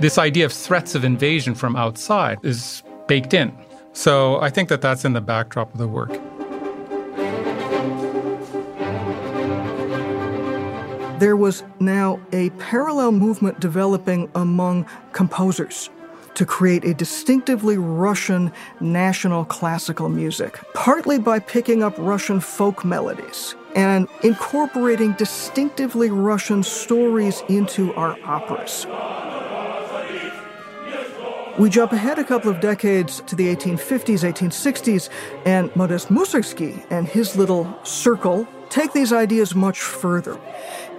This 0.00 0.18
idea 0.18 0.44
of 0.44 0.52
threats 0.52 0.94
of 0.94 1.04
invasion 1.04 1.54
from 1.54 1.76
outside 1.76 2.38
is 2.42 2.82
baked 3.06 3.32
in. 3.32 3.56
So 3.92 4.40
I 4.40 4.50
think 4.50 4.68
that 4.68 4.82
that's 4.82 5.04
in 5.04 5.14
the 5.14 5.20
backdrop 5.20 5.72
of 5.72 5.78
the 5.78 5.88
work. 5.88 6.12
There 11.18 11.36
was 11.36 11.64
now 11.80 12.20
a 12.32 12.50
parallel 12.50 13.12
movement 13.12 13.58
developing 13.58 14.30
among 14.34 14.86
composers 15.12 15.88
to 16.36 16.46
create 16.46 16.84
a 16.84 16.94
distinctively 16.94 17.76
Russian 17.78 18.52
national 18.80 19.44
classical 19.46 20.08
music, 20.08 20.58
partly 20.74 21.18
by 21.18 21.38
picking 21.38 21.82
up 21.82 21.94
Russian 21.98 22.40
folk 22.40 22.84
melodies 22.84 23.56
and 23.74 24.08
incorporating 24.22 25.12
distinctively 25.14 26.10
Russian 26.10 26.62
stories 26.62 27.42
into 27.48 27.92
our 27.94 28.16
operas. 28.24 28.86
We 31.58 31.70
jump 31.70 31.92
ahead 31.92 32.18
a 32.18 32.24
couple 32.24 32.50
of 32.50 32.60
decades 32.60 33.22
to 33.28 33.34
the 33.34 33.54
1850s, 33.54 34.30
1860s, 34.30 35.08
and 35.46 35.74
Modest 35.74 36.08
Mussorgsky 36.08 36.84
and 36.90 37.08
his 37.08 37.34
little 37.34 37.78
circle 37.82 38.46
take 38.68 38.92
these 38.92 39.10
ideas 39.10 39.54
much 39.54 39.80
further, 39.80 40.38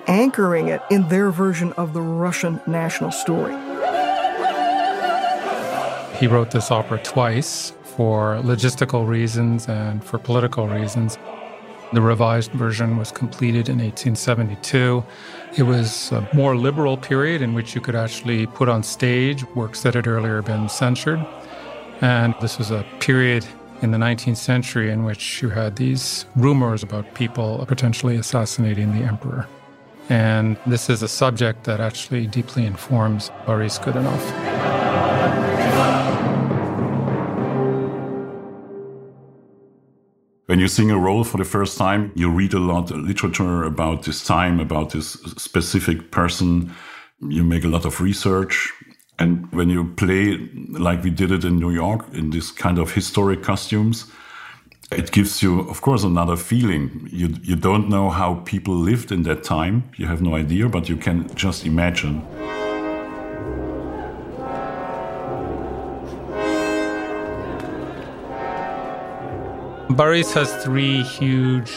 anchoring 0.08 0.70
it 0.70 0.82
in 0.90 1.08
their 1.10 1.30
version 1.30 1.74
of 1.74 1.94
the 1.94 2.02
Russian 2.02 2.60
national 2.66 3.12
story. 3.12 3.54
He 6.20 6.26
wrote 6.26 6.50
this 6.50 6.72
opera 6.72 7.00
twice 7.04 7.74
for 7.84 8.38
logistical 8.44 9.08
reasons 9.08 9.68
and 9.68 10.04
for 10.04 10.18
political 10.18 10.68
reasons. 10.68 11.18
The 11.94 12.02
revised 12.02 12.52
version 12.54 12.98
was 12.98 13.12
completed 13.12 13.70
in 13.70 13.78
1872. 13.78 15.04
It 15.58 15.64
was 15.64 16.12
a 16.12 16.28
more 16.34 16.58
liberal 16.58 16.98
period 16.98 17.44
in 17.44 17.54
which 17.54 17.76
you 17.76 17.82
could 17.82 17.96
actually 17.96 18.48
put 18.48 18.68
on 18.68 18.82
stage 18.82 19.46
works 19.56 19.84
that 19.84 19.94
had 19.94 20.08
earlier 20.08 20.42
been 20.42 20.68
censored. 20.70 21.24
And 22.02 22.34
this 22.42 22.58
was 22.58 22.72
a 22.72 22.84
period 23.00 23.46
in 23.84 23.92
the 23.92 23.98
19th 24.00 24.38
century 24.38 24.90
in 24.90 25.04
which 25.04 25.44
you 25.44 25.50
had 25.50 25.76
these 25.76 26.26
rumors 26.36 26.82
about 26.82 27.14
people 27.14 27.64
potentially 27.68 28.16
assassinating 28.16 28.92
the 28.94 29.06
emperor. 29.06 29.48
And 30.10 30.58
this 30.66 30.90
is 30.90 31.04
a 31.04 31.08
subject 31.08 31.66
that 31.66 31.80
actually 31.80 32.26
deeply 32.26 32.66
informs 32.66 33.30
Boris 33.46 33.78
Godunov. 33.78 34.77
When 40.48 40.60
you 40.60 40.70
sing 40.70 40.92
a 40.92 40.98
role 40.98 41.26
for 41.26 41.38
the 41.38 41.44
first 41.44 41.78
time, 41.78 42.14
you 42.16 42.32
read 42.32 42.54
a 42.54 42.60
lot 42.60 42.90
of 42.90 43.00
literature 43.00 43.66
about 43.66 44.04
this 44.04 44.24
time, 44.24 44.62
about 44.62 44.92
this 44.92 45.12
specific 45.36 46.10
person. 46.10 46.74
You 47.20 47.44
make 47.44 47.66
a 47.66 47.68
lot 47.68 47.84
of 47.84 48.00
research. 48.00 48.72
And 49.20 49.52
when 49.52 49.70
you 49.70 49.94
play 49.96 50.38
like 50.70 51.04
we 51.04 51.10
did 51.10 51.32
it 51.32 51.44
in 51.44 51.60
New 51.60 51.72
York 51.72 52.06
in 52.14 52.30
this 52.30 52.50
kind 52.50 52.80
of 52.80 52.94
historic 52.94 53.44
costumes, 53.44 54.06
it 54.90 55.12
gives 55.12 55.44
you, 55.44 55.70
of 55.70 55.82
course, 55.82 56.06
another 56.06 56.38
feeling. 56.38 57.10
You, 57.12 57.36
you 57.44 57.58
don't 57.58 57.90
know 57.90 58.10
how 58.10 58.36
people 58.46 58.74
lived 58.74 59.12
in 59.12 59.24
that 59.24 59.44
time. 59.44 59.92
You 59.98 60.06
have 60.06 60.22
no 60.22 60.36
idea, 60.36 60.70
but 60.70 60.88
you 60.88 60.96
can 60.96 61.28
just 61.36 61.66
imagine. 61.66 62.26
Boris 69.98 70.32
has 70.32 70.54
three 70.64 71.02
huge 71.02 71.72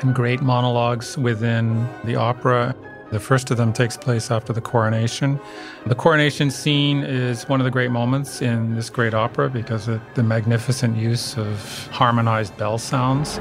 and 0.00 0.14
great 0.14 0.40
monologues 0.40 1.18
within 1.18 1.86
the 2.04 2.16
opera. 2.16 2.74
The 3.10 3.20
first 3.20 3.50
of 3.50 3.58
them 3.58 3.74
takes 3.74 3.94
place 3.94 4.30
after 4.30 4.54
the 4.54 4.62
coronation. 4.62 5.38
The 5.84 5.94
coronation 5.94 6.50
scene 6.50 7.02
is 7.02 7.46
one 7.46 7.60
of 7.60 7.64
the 7.64 7.70
great 7.70 7.90
moments 7.90 8.40
in 8.40 8.74
this 8.74 8.88
great 8.88 9.12
opera 9.12 9.50
because 9.50 9.86
of 9.86 10.00
the 10.14 10.22
magnificent 10.22 10.96
use 10.96 11.36
of 11.36 11.88
harmonized 11.88 12.56
bell 12.56 12.78
sounds. 12.78 13.38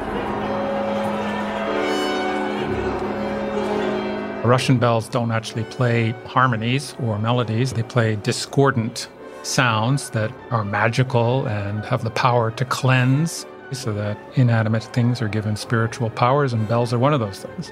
Russian 4.45 4.77
bells 4.77 5.07
don't 5.07 5.31
actually 5.31 5.63
play 5.63 6.11
harmonies 6.25 6.97
or 7.01 7.17
melodies, 7.17 7.71
they 7.71 7.83
play 7.83 8.17
discordant 8.17 9.07
sounds 9.43 10.09
that 10.09 10.33
are 10.51 10.65
magical 10.65 11.47
and 11.47 11.85
have 11.85 12.03
the 12.03 12.09
power 12.09 12.51
to 12.51 12.65
cleanse 12.65 13.45
so 13.71 13.93
that 13.93 14.17
inanimate 14.35 14.83
things 14.83 15.21
are 15.21 15.27
given 15.27 15.55
spiritual 15.55 16.09
powers, 16.09 16.53
and 16.53 16.67
bells 16.67 16.93
are 16.93 16.99
one 16.99 17.13
of 17.13 17.19
those 17.19 17.39
things. 17.39 17.71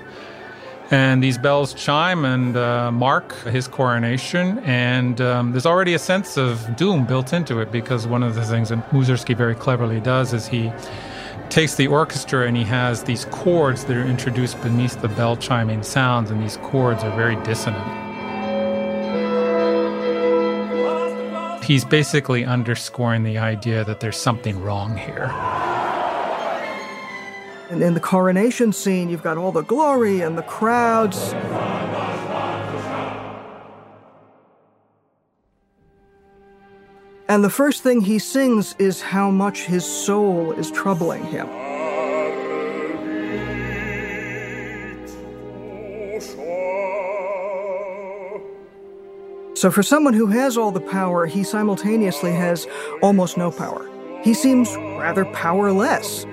And 0.92 1.24
these 1.24 1.40
bells 1.40 1.74
chime 1.74 2.26
and 2.26 2.56
uh, 2.56 2.92
mark 2.92 3.34
his 3.46 3.68
coronation, 3.68 4.60
and 4.60 5.20
um, 5.20 5.52
there's 5.52 5.66
already 5.66 5.96
a 5.96 6.00
sense 6.00 6.38
of 6.38 6.76
doom 6.76 7.06
built 7.06 7.34
into 7.34 7.60
it 7.60 7.72
because 7.72 8.06
one 8.06 8.22
of 8.22 8.36
the 8.36 8.44
things 8.44 8.70
that 8.70 8.88
Mussorgsky 8.92 9.36
very 9.36 9.56
cleverly 9.56 10.00
does 10.00 10.32
is 10.32 10.48
he 10.48 10.72
takes 11.50 11.76
the 11.76 11.88
orchestra 11.88 12.48
and 12.48 12.56
he 12.56 12.64
has 12.64 13.04
these 13.04 13.26
chords 13.26 13.86
that 13.86 13.98
are 13.98 14.06
introduced 14.06 14.62
beneath 14.62 15.02
the 15.02 15.08
bell 15.08 15.36
chiming 15.36 15.82
sounds, 15.82 16.30
and 16.30 16.44
these 16.44 16.58
chords 16.58 17.04
are 17.04 17.16
very 17.16 17.36
dissonant. 17.44 17.84
He's 21.64 21.84
basically 21.84 22.46
underscoring 22.46 23.24
the 23.24 23.40
idea 23.40 23.84
that 23.86 24.00
there's 24.00 24.18
something 24.18 24.62
wrong 24.62 24.98
here. 24.98 25.32
And 27.70 27.82
in 27.82 27.96
the 27.96 28.00
coronation 28.00 28.72
scene, 28.72 29.10
you've 29.10 29.24
got 29.24 29.38
all 29.38 29.52
the 29.52 29.64
glory 29.64 30.22
and 30.22 30.38
the 30.38 30.44
crowds. 30.44 31.34
And 37.28 37.44
the 37.44 37.50
first 37.50 37.82
thing 37.82 38.02
he 38.02 38.20
sings 38.20 38.76
is 38.78 39.02
how 39.02 39.32
much 39.32 39.62
his 39.62 39.84
soul 39.84 40.52
is 40.52 40.70
troubling 40.70 41.26
him. 41.26 41.48
So, 49.56 49.72
for 49.72 49.82
someone 49.82 50.14
who 50.14 50.28
has 50.28 50.58
all 50.58 50.70
the 50.70 50.82
power, 50.82 51.26
he 51.26 51.44
simultaneously 51.44 52.34
has 52.34 52.68
almost 53.02 53.38
no 53.38 53.50
power. 53.50 53.90
He 54.22 54.36
seems 54.36 54.76
rather 54.76 55.26
powerless. 55.26 56.26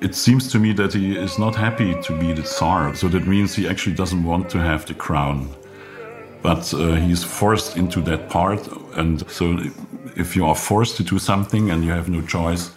It 0.00 0.14
seems 0.14 0.50
to 0.52 0.58
me 0.58 0.72
that 0.74 0.92
he 0.92 1.16
is 1.16 1.38
not 1.38 1.56
happy 1.56 2.00
to 2.02 2.18
be 2.18 2.32
the 2.32 2.42
Tsar, 2.42 2.94
so 2.94 3.08
that 3.08 3.26
means 3.26 3.54
he 3.54 3.68
actually 3.68 3.96
doesn't 3.96 4.22
want 4.22 4.48
to 4.50 4.58
have 4.58 4.86
the 4.86 4.94
crown. 4.94 5.48
but 6.42 6.72
uh, 6.72 6.94
he's 6.94 7.24
forced 7.24 7.76
into 7.76 8.00
that 8.02 8.28
part. 8.28 8.66
And 8.96 9.28
so, 9.30 9.58
if 10.16 10.36
you 10.36 10.46
are 10.46 10.54
forced 10.54 10.96
to 10.98 11.02
do 11.02 11.18
something 11.18 11.70
and 11.70 11.84
you 11.84 11.90
have 11.90 12.08
no 12.08 12.22
choice, 12.22 12.70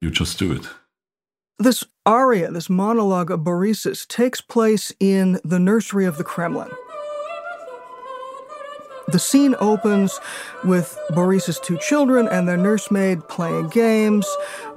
you 0.00 0.10
just 0.10 0.38
do 0.38 0.52
it. 0.52 0.68
This 1.58 1.84
aria, 2.04 2.50
this 2.50 2.68
monologue 2.68 3.30
of 3.30 3.44
Boris's, 3.44 4.04
takes 4.06 4.40
place 4.40 4.92
in 4.98 5.38
the 5.44 5.60
nursery 5.60 6.06
of 6.06 6.16
the 6.16 6.24
Kremlin. 6.24 6.70
The 9.08 9.18
scene 9.18 9.54
opens 9.60 10.18
with 10.64 10.98
Boris's 11.10 11.58
two 11.58 11.76
children 11.78 12.28
and 12.28 12.48
their 12.48 12.56
nursemaid 12.56 13.26
playing 13.28 13.68
games. 13.68 14.26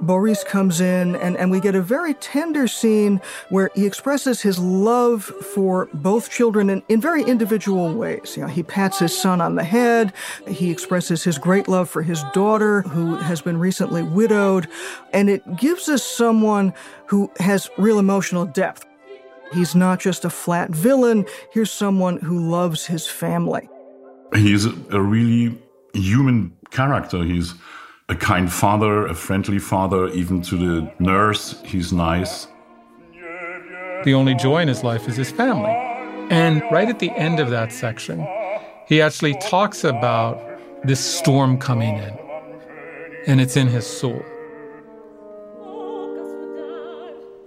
Boris 0.00 0.42
comes 0.44 0.80
in, 0.80 1.16
and, 1.16 1.36
and 1.36 1.50
we 1.50 1.60
get 1.60 1.74
a 1.74 1.80
very 1.80 2.14
tender 2.14 2.66
scene 2.66 3.20
where 3.50 3.70
he 3.74 3.86
expresses 3.86 4.42
his 4.42 4.58
love 4.58 5.24
for 5.24 5.88
both 5.94 6.30
children 6.30 6.70
in, 6.70 6.82
in 6.88 7.00
very 7.00 7.22
individual 7.22 7.94
ways. 7.94 8.36
You 8.36 8.42
know, 8.42 8.48
he 8.48 8.62
pats 8.62 8.98
his 8.98 9.16
son 9.16 9.40
on 9.40 9.54
the 9.54 9.64
head. 9.64 10.12
He 10.48 10.70
expresses 10.70 11.22
his 11.22 11.38
great 11.38 11.68
love 11.68 11.88
for 11.88 12.02
his 12.02 12.22
daughter, 12.34 12.82
who 12.82 13.16
has 13.16 13.40
been 13.40 13.58
recently 13.58 14.02
widowed. 14.02 14.68
And 15.12 15.30
it 15.30 15.56
gives 15.56 15.88
us 15.88 16.02
someone 16.02 16.74
who 17.06 17.30
has 17.38 17.70
real 17.78 17.98
emotional 17.98 18.44
depth. 18.44 18.84
He's 19.52 19.74
not 19.74 20.00
just 20.00 20.24
a 20.24 20.30
flat 20.30 20.70
villain. 20.70 21.24
Here's 21.52 21.70
someone 21.70 22.16
who 22.16 22.50
loves 22.50 22.86
his 22.86 23.06
family. 23.06 23.68
He's 24.34 24.66
a 24.66 25.00
really 25.00 25.58
human 25.94 26.56
character. 26.70 27.22
He's 27.22 27.54
a 28.08 28.14
kind 28.14 28.52
father, 28.52 29.06
a 29.06 29.14
friendly 29.14 29.58
father, 29.58 30.08
even 30.08 30.42
to 30.42 30.56
the 30.56 30.92
nurse. 30.98 31.60
He's 31.64 31.92
nice. 31.92 32.46
The 34.04 34.14
only 34.14 34.34
joy 34.34 34.62
in 34.62 34.68
his 34.68 34.84
life 34.84 35.08
is 35.08 35.16
his 35.16 35.30
family. 35.30 35.70
And 36.30 36.62
right 36.70 36.88
at 36.88 36.98
the 36.98 37.10
end 37.10 37.40
of 37.40 37.50
that 37.50 37.72
section, 37.72 38.26
he 38.86 39.00
actually 39.00 39.34
talks 39.34 39.84
about 39.84 40.40
this 40.84 41.00
storm 41.00 41.58
coming 41.58 41.96
in, 41.96 42.18
and 43.26 43.40
it's 43.40 43.56
in 43.56 43.68
his 43.68 43.86
soul. 43.86 44.22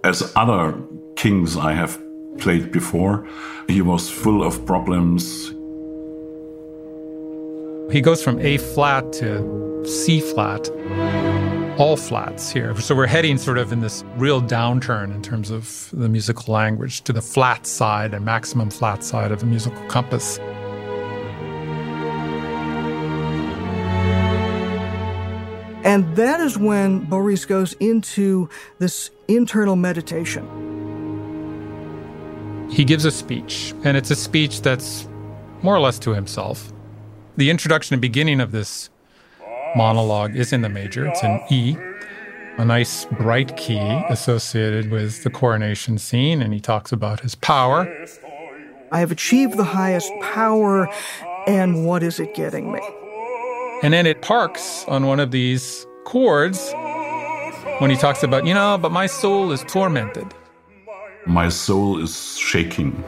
As 0.03 0.31
other 0.35 0.81
kings 1.15 1.55
I 1.55 1.73
have 1.73 2.01
played 2.37 2.71
before, 2.71 3.27
he 3.67 3.81
was 3.81 4.09
full 4.09 4.43
of 4.43 4.65
problems. 4.65 5.53
He 7.91 8.01
goes 8.01 8.23
from 8.23 8.39
A 8.39 8.57
flat 8.57 9.11
to 9.13 9.83
C 9.83 10.21
flat, 10.21 10.69
all 11.79 11.97
flats 11.97 12.51
here. 12.51 12.79
So 12.79 12.93
we're 12.93 13.07
heading 13.07 13.39
sort 13.39 13.57
of 13.57 13.71
in 13.71 13.79
this 13.79 14.03
real 14.15 14.43
downturn 14.43 15.11
in 15.11 15.23
terms 15.23 15.49
of 15.49 15.89
the 15.91 16.07
musical 16.07 16.53
language 16.53 17.01
to 17.05 17.13
the 17.13 17.21
flat 17.23 17.65
side 17.65 18.13
and 18.13 18.23
maximum 18.23 18.69
flat 18.69 19.03
side 19.03 19.31
of 19.31 19.39
the 19.39 19.47
musical 19.47 19.83
compass. 19.87 20.37
And 25.83 26.15
that 26.15 26.39
is 26.41 26.59
when 26.59 27.05
Boris 27.05 27.45
goes 27.45 27.73
into 27.79 28.49
this 28.77 29.09
internal 29.27 29.75
meditation. 29.75 30.47
He 32.69 32.85
gives 32.85 33.03
a 33.05 33.11
speech, 33.11 33.73
and 33.83 33.97
it's 33.97 34.11
a 34.11 34.15
speech 34.15 34.61
that's 34.61 35.07
more 35.63 35.75
or 35.75 35.79
less 35.79 35.97
to 35.99 36.13
himself. 36.13 36.71
The 37.39 37.49
introduction 37.49 37.93
and 37.93 38.01
beginning 38.01 38.41
of 38.41 38.51
this 38.51 38.89
monologue 39.73 40.35
is 40.35 40.51
in 40.51 40.61
the 40.61 40.67
major, 40.67 41.07
it's 41.07 41.23
in 41.23 41.39
E, 41.49 41.77
a 42.57 42.65
nice 42.65 43.05
bright 43.05 43.55
key 43.55 43.79
associated 44.09 44.91
with 44.91 45.23
the 45.23 45.29
coronation 45.29 45.97
scene, 45.99 46.41
and 46.41 46.53
he 46.53 46.59
talks 46.59 46.91
about 46.91 47.21
his 47.21 47.35
power. 47.35 47.87
I 48.91 48.99
have 48.99 49.09
achieved 49.09 49.55
the 49.55 49.63
highest 49.63 50.11
power, 50.21 50.89
and 51.47 51.85
what 51.85 52.03
is 52.03 52.19
it 52.19 52.35
getting 52.35 52.73
me? 52.73 52.81
And 53.83 53.93
then 53.93 54.05
it 54.05 54.21
parks 54.21 54.83
on 54.89 55.05
one 55.05 55.21
of 55.21 55.31
these 55.31 55.87
chords 56.03 56.73
when 57.77 57.89
he 57.89 57.95
talks 57.95 58.21
about, 58.21 58.45
you 58.45 58.53
know, 58.53 58.77
but 58.77 58.91
my 58.91 59.05
soul 59.05 59.53
is 59.53 59.63
tormented. 59.63 60.27
My 61.25 61.47
soul 61.47 62.03
is 62.03 62.37
shaking. 62.37 63.01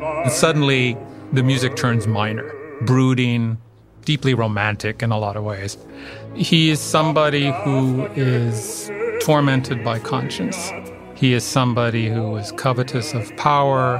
And 0.00 0.30
suddenly 0.30 0.96
the 1.32 1.42
music 1.42 1.74
turns 1.74 2.06
minor, 2.06 2.54
brooding, 2.82 3.58
deeply 4.04 4.34
romantic 4.34 5.02
in 5.02 5.10
a 5.10 5.18
lot 5.18 5.36
of 5.36 5.44
ways. 5.44 5.76
He 6.34 6.70
is 6.70 6.80
somebody 6.80 7.52
who 7.64 8.06
is 8.14 8.90
tormented 9.22 9.84
by 9.84 9.98
conscience. 9.98 10.70
He 11.14 11.32
is 11.32 11.44
somebody 11.44 12.08
who 12.08 12.36
is 12.36 12.52
covetous 12.52 13.14
of 13.14 13.34
power, 13.36 13.96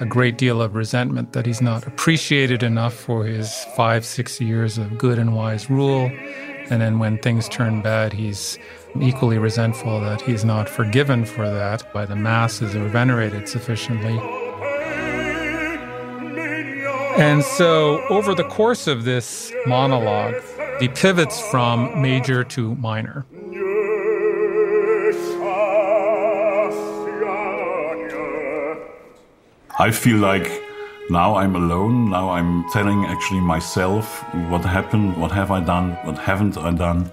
a 0.00 0.06
great 0.06 0.38
deal 0.38 0.62
of 0.62 0.74
resentment 0.74 1.32
that 1.34 1.46
he's 1.46 1.60
not 1.60 1.86
appreciated 1.86 2.62
enough 2.62 2.94
for 2.94 3.24
his 3.24 3.64
five, 3.76 4.04
six 4.04 4.40
years 4.40 4.78
of 4.78 4.98
good 4.98 5.18
and 5.18 5.36
wise 5.36 5.68
rule. 5.68 6.10
And 6.70 6.80
then 6.80 6.98
when 6.98 7.18
things 7.18 7.48
turn 7.48 7.82
bad, 7.82 8.12
he's 8.12 8.58
equally 9.00 9.38
resentful 9.38 10.00
that 10.00 10.20
he's 10.22 10.44
not 10.44 10.68
forgiven 10.68 11.24
for 11.24 11.48
that 11.48 11.92
by 11.92 12.06
the 12.06 12.16
masses 12.16 12.74
or 12.74 12.88
venerated 12.88 13.48
sufficiently. 13.48 14.18
And 17.16 17.42
so, 17.42 18.02
over 18.08 18.34
the 18.34 18.44
course 18.44 18.86
of 18.86 19.04
this 19.04 19.52
monologue, 19.66 20.34
he 20.80 20.88
pivots 20.88 21.40
from 21.50 22.00
major 22.00 22.44
to 22.44 22.74
minor. 22.76 23.26
I 29.78 29.90
feel 29.90 30.18
like 30.18 30.46
now 31.10 31.36
I'm 31.36 31.56
alone. 31.56 32.10
Now 32.10 32.30
I'm 32.30 32.64
telling 32.70 33.06
actually 33.06 33.40
myself 33.40 34.22
what 34.50 34.64
happened, 34.64 35.16
what 35.16 35.32
have 35.32 35.50
I 35.50 35.60
done, 35.60 35.92
what 36.04 36.18
haven't 36.18 36.56
I 36.56 36.70
done. 36.72 37.10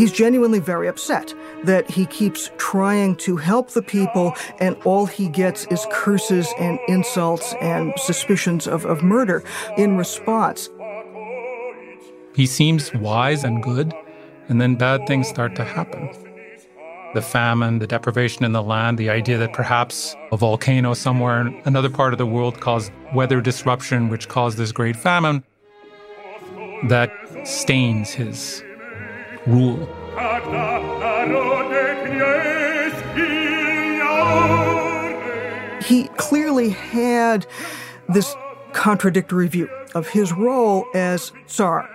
He's 0.00 0.12
genuinely 0.12 0.60
very 0.60 0.88
upset 0.88 1.34
that 1.64 1.90
he 1.90 2.06
keeps 2.06 2.50
trying 2.56 3.16
to 3.16 3.36
help 3.36 3.72
the 3.72 3.82
people, 3.82 4.32
and 4.58 4.74
all 4.86 5.04
he 5.04 5.28
gets 5.28 5.66
is 5.66 5.86
curses 5.92 6.48
and 6.58 6.78
insults 6.88 7.52
and 7.60 7.92
suspicions 7.98 8.66
of, 8.66 8.86
of 8.86 9.02
murder 9.02 9.44
in 9.76 9.98
response. 9.98 10.70
He 12.34 12.46
seems 12.46 12.94
wise 12.94 13.44
and 13.44 13.62
good, 13.62 13.92
and 14.48 14.58
then 14.58 14.74
bad 14.74 15.06
things 15.06 15.28
start 15.28 15.54
to 15.56 15.64
happen. 15.64 16.08
The 17.12 17.20
famine, 17.20 17.78
the 17.78 17.86
deprivation 17.86 18.46
in 18.46 18.52
the 18.52 18.62
land, 18.62 18.96
the 18.96 19.10
idea 19.10 19.36
that 19.36 19.52
perhaps 19.52 20.16
a 20.32 20.38
volcano 20.38 20.94
somewhere 20.94 21.42
in 21.42 21.60
another 21.66 21.90
part 21.90 22.14
of 22.14 22.18
the 22.18 22.24
world 22.24 22.58
caused 22.58 22.90
weather 23.14 23.42
disruption, 23.42 24.08
which 24.08 24.28
caused 24.28 24.56
this 24.56 24.72
great 24.72 24.96
famine, 24.96 25.44
that 26.84 27.12
stains 27.44 28.12
his 28.12 28.64
rule. 29.46 29.88
He 35.84 36.08
clearly 36.16 36.70
had 36.70 37.46
this 38.08 38.34
contradictory 38.72 39.48
view 39.48 39.68
of 39.94 40.08
his 40.08 40.32
role 40.32 40.86
as 40.94 41.32
Tsar. 41.46 41.88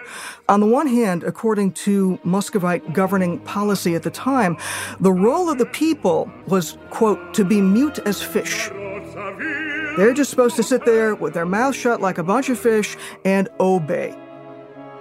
On 0.49 0.59
the 0.59 0.65
one 0.65 0.87
hand, 0.87 1.23
according 1.23 1.71
to 1.71 2.19
Muscovite 2.23 2.93
governing 2.93 3.39
policy 3.39 3.95
at 3.95 4.03
the 4.03 4.11
time, 4.11 4.57
the 4.99 5.11
role 5.11 5.49
of 5.49 5.57
the 5.57 5.65
people 5.65 6.29
was, 6.47 6.77
quote, 6.89 7.33
to 7.33 7.45
be 7.45 7.61
mute 7.61 7.99
as 7.99 8.21
fish. 8.21 8.69
They're 9.97 10.13
just 10.13 10.29
supposed 10.29 10.57
to 10.57 10.63
sit 10.63 10.83
there 10.85 11.15
with 11.15 11.33
their 11.33 11.45
mouth 11.45 11.75
shut 11.75 12.01
like 12.01 12.17
a 12.17 12.23
bunch 12.23 12.49
of 12.49 12.59
fish 12.59 12.97
and 13.23 13.47
obey. 13.59 14.13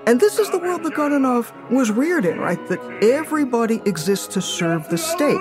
And 0.07 0.21
this 0.21 0.39
is 0.39 0.51
the 0.51 0.59
world 0.59 0.83
that 0.83 0.93
Godunov 0.93 1.51
was 1.71 1.91
reared 1.91 2.27
in, 2.27 2.39
right? 2.39 2.59
That 2.69 2.79
everybody 3.03 3.81
exists 3.87 4.27
to 4.35 4.43
serve 4.43 4.87
the 4.91 4.99
state. 4.99 5.41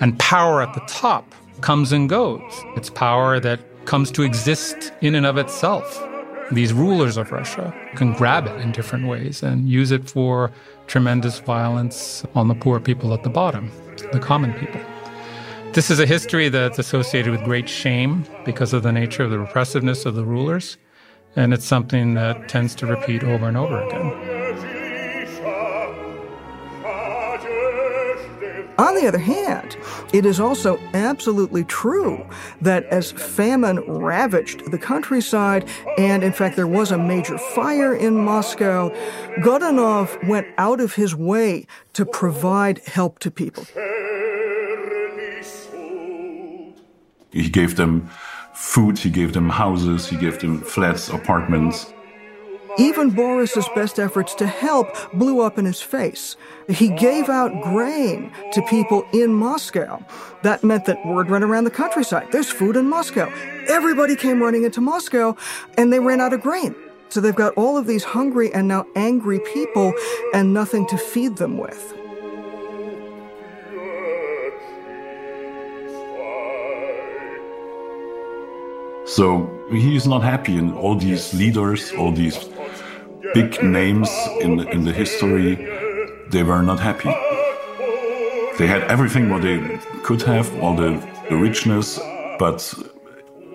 And 0.00 0.18
power 0.18 0.62
at 0.62 0.74
the 0.74 0.82
top 0.88 1.32
comes 1.60 1.92
and 1.92 2.08
goes. 2.08 2.42
It's 2.76 2.90
power 2.90 3.38
that 3.38 3.60
comes 3.84 4.10
to 4.12 4.22
exist 4.22 4.92
in 5.00 5.14
and 5.14 5.26
of 5.26 5.38
itself. 5.38 6.02
These 6.50 6.72
rulers 6.72 7.16
of 7.16 7.30
Russia 7.30 7.72
can 7.94 8.12
grab 8.12 8.48
it 8.48 8.60
in 8.60 8.72
different 8.72 9.06
ways 9.06 9.44
and 9.44 9.68
use 9.68 9.92
it 9.92 10.10
for 10.10 10.50
tremendous 10.88 11.38
violence 11.38 12.24
on 12.34 12.48
the 12.48 12.54
poor 12.54 12.80
people 12.80 13.14
at 13.14 13.22
the 13.22 13.30
bottom, 13.30 13.70
the 14.12 14.18
common 14.18 14.52
people. 14.54 14.80
This 15.74 15.90
is 15.90 15.98
a 15.98 16.06
history 16.06 16.48
that's 16.48 16.78
associated 16.78 17.32
with 17.32 17.42
great 17.42 17.68
shame 17.68 18.24
because 18.44 18.72
of 18.72 18.84
the 18.84 18.92
nature 18.92 19.24
of 19.24 19.30
the 19.30 19.40
repressiveness 19.40 20.06
of 20.06 20.14
the 20.14 20.22
rulers, 20.24 20.76
and 21.34 21.52
it's 21.52 21.64
something 21.64 22.14
that 22.14 22.48
tends 22.48 22.76
to 22.76 22.86
repeat 22.86 23.24
over 23.24 23.48
and 23.48 23.56
over 23.56 23.82
again. 23.82 24.34
On 28.78 28.94
the 28.94 29.06
other 29.08 29.18
hand, 29.18 29.76
it 30.12 30.24
is 30.24 30.38
also 30.38 30.78
absolutely 30.94 31.64
true 31.64 32.24
that 32.60 32.84
as 32.84 33.10
famine 33.10 33.78
ravaged 33.88 34.70
the 34.70 34.78
countryside, 34.78 35.68
and 35.98 36.22
in 36.22 36.32
fact 36.32 36.54
there 36.54 36.68
was 36.68 36.92
a 36.92 36.98
major 36.98 37.36
fire 37.36 37.96
in 37.96 38.14
Moscow, 38.16 38.90
Godunov 39.38 40.28
went 40.28 40.46
out 40.56 40.80
of 40.80 40.94
his 40.94 41.16
way 41.16 41.66
to 41.94 42.06
provide 42.06 42.78
help 42.86 43.18
to 43.18 43.30
people. 43.32 43.66
He 47.34 47.48
gave 47.48 47.74
them 47.74 48.08
food, 48.52 48.96
he 48.96 49.10
gave 49.10 49.32
them 49.32 49.48
houses, 49.48 50.06
he 50.06 50.16
gave 50.16 50.38
them 50.38 50.60
flats, 50.60 51.08
apartments. 51.08 51.92
Even 52.78 53.10
Boris's 53.10 53.68
best 53.74 53.98
efforts 53.98 54.34
to 54.36 54.46
help 54.46 54.88
blew 55.12 55.40
up 55.40 55.58
in 55.58 55.64
his 55.64 55.80
face. 55.80 56.36
He 56.68 56.88
gave 56.88 57.28
out 57.28 57.50
grain 57.62 58.32
to 58.52 58.62
people 58.62 59.06
in 59.12 59.32
Moscow. 59.32 60.04
That 60.42 60.62
meant 60.62 60.84
that 60.86 61.04
word 61.04 61.28
went 61.28 61.44
around 61.44 61.64
the 61.64 61.70
countryside. 61.70 62.28
There's 62.30 62.50
food 62.50 62.76
in 62.76 62.88
Moscow. 62.88 63.32
Everybody 63.68 64.16
came 64.16 64.40
running 64.40 64.64
into 64.64 64.80
Moscow 64.80 65.36
and 65.76 65.92
they 65.92 66.00
ran 66.00 66.20
out 66.20 66.32
of 66.32 66.40
grain. 66.40 66.74
So 67.10 67.20
they've 67.20 67.34
got 67.34 67.54
all 67.54 67.76
of 67.76 67.86
these 67.86 68.02
hungry 68.02 68.52
and 68.52 68.66
now 68.66 68.86
angry 68.96 69.40
people 69.40 69.92
and 70.32 70.52
nothing 70.52 70.86
to 70.88 70.98
feed 70.98 71.36
them 71.36 71.58
with. 71.58 71.94
So 79.06 79.50
he's 79.70 80.06
not 80.06 80.22
happy, 80.22 80.56
and 80.56 80.74
all 80.74 80.94
these 80.94 81.34
leaders, 81.34 81.92
all 81.92 82.10
these 82.10 82.38
big 83.34 83.62
names 83.62 84.10
in 84.40 84.56
the, 84.56 84.68
in 84.70 84.84
the 84.84 84.92
history, 84.92 85.56
they 86.30 86.42
were 86.42 86.62
not 86.62 86.80
happy. 86.80 87.10
They 88.58 88.66
had 88.66 88.82
everything 88.84 89.28
what 89.28 89.42
they 89.42 89.58
could 90.04 90.22
have, 90.22 90.48
all 90.62 90.74
the, 90.74 90.98
the 91.28 91.36
richness, 91.36 91.98
but 92.38 92.72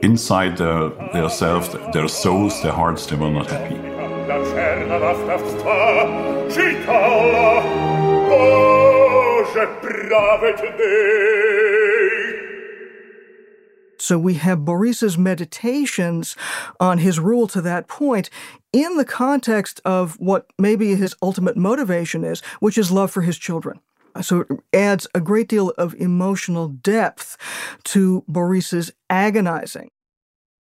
inside 0.03 0.57
their, 0.57 0.89
their 1.13 1.29
self, 1.29 1.71
their 1.93 2.07
souls, 2.07 2.61
their 2.61 2.73
hearts, 2.73 3.07
they 3.07 3.15
were 3.15 3.31
not 3.31 3.49
happy. 3.49 3.75
So 14.01 14.17
we 14.17 14.35
have 14.35 14.65
Boris's 14.65 15.17
meditations 15.17 16.35
on 16.79 16.99
his 16.99 17.19
rule 17.19 17.47
to 17.47 17.61
that 17.61 17.87
point 17.87 18.29
in 18.71 18.97
the 18.97 19.05
context 19.05 19.81
of 19.83 20.19
what 20.19 20.47
maybe 20.57 20.95
his 20.95 21.15
ultimate 21.21 21.57
motivation 21.57 22.23
is, 22.23 22.41
which 22.59 22.77
is 22.77 22.91
love 22.91 23.11
for 23.11 23.21
his 23.21 23.37
children. 23.37 23.79
So 24.21 24.41
it 24.41 24.47
adds 24.73 25.07
a 25.13 25.21
great 25.21 25.47
deal 25.47 25.69
of 25.77 25.93
emotional 25.95 26.67
depth 26.67 27.37
to 27.85 28.23
Boris's 28.27 28.91
agonizing. 29.09 29.89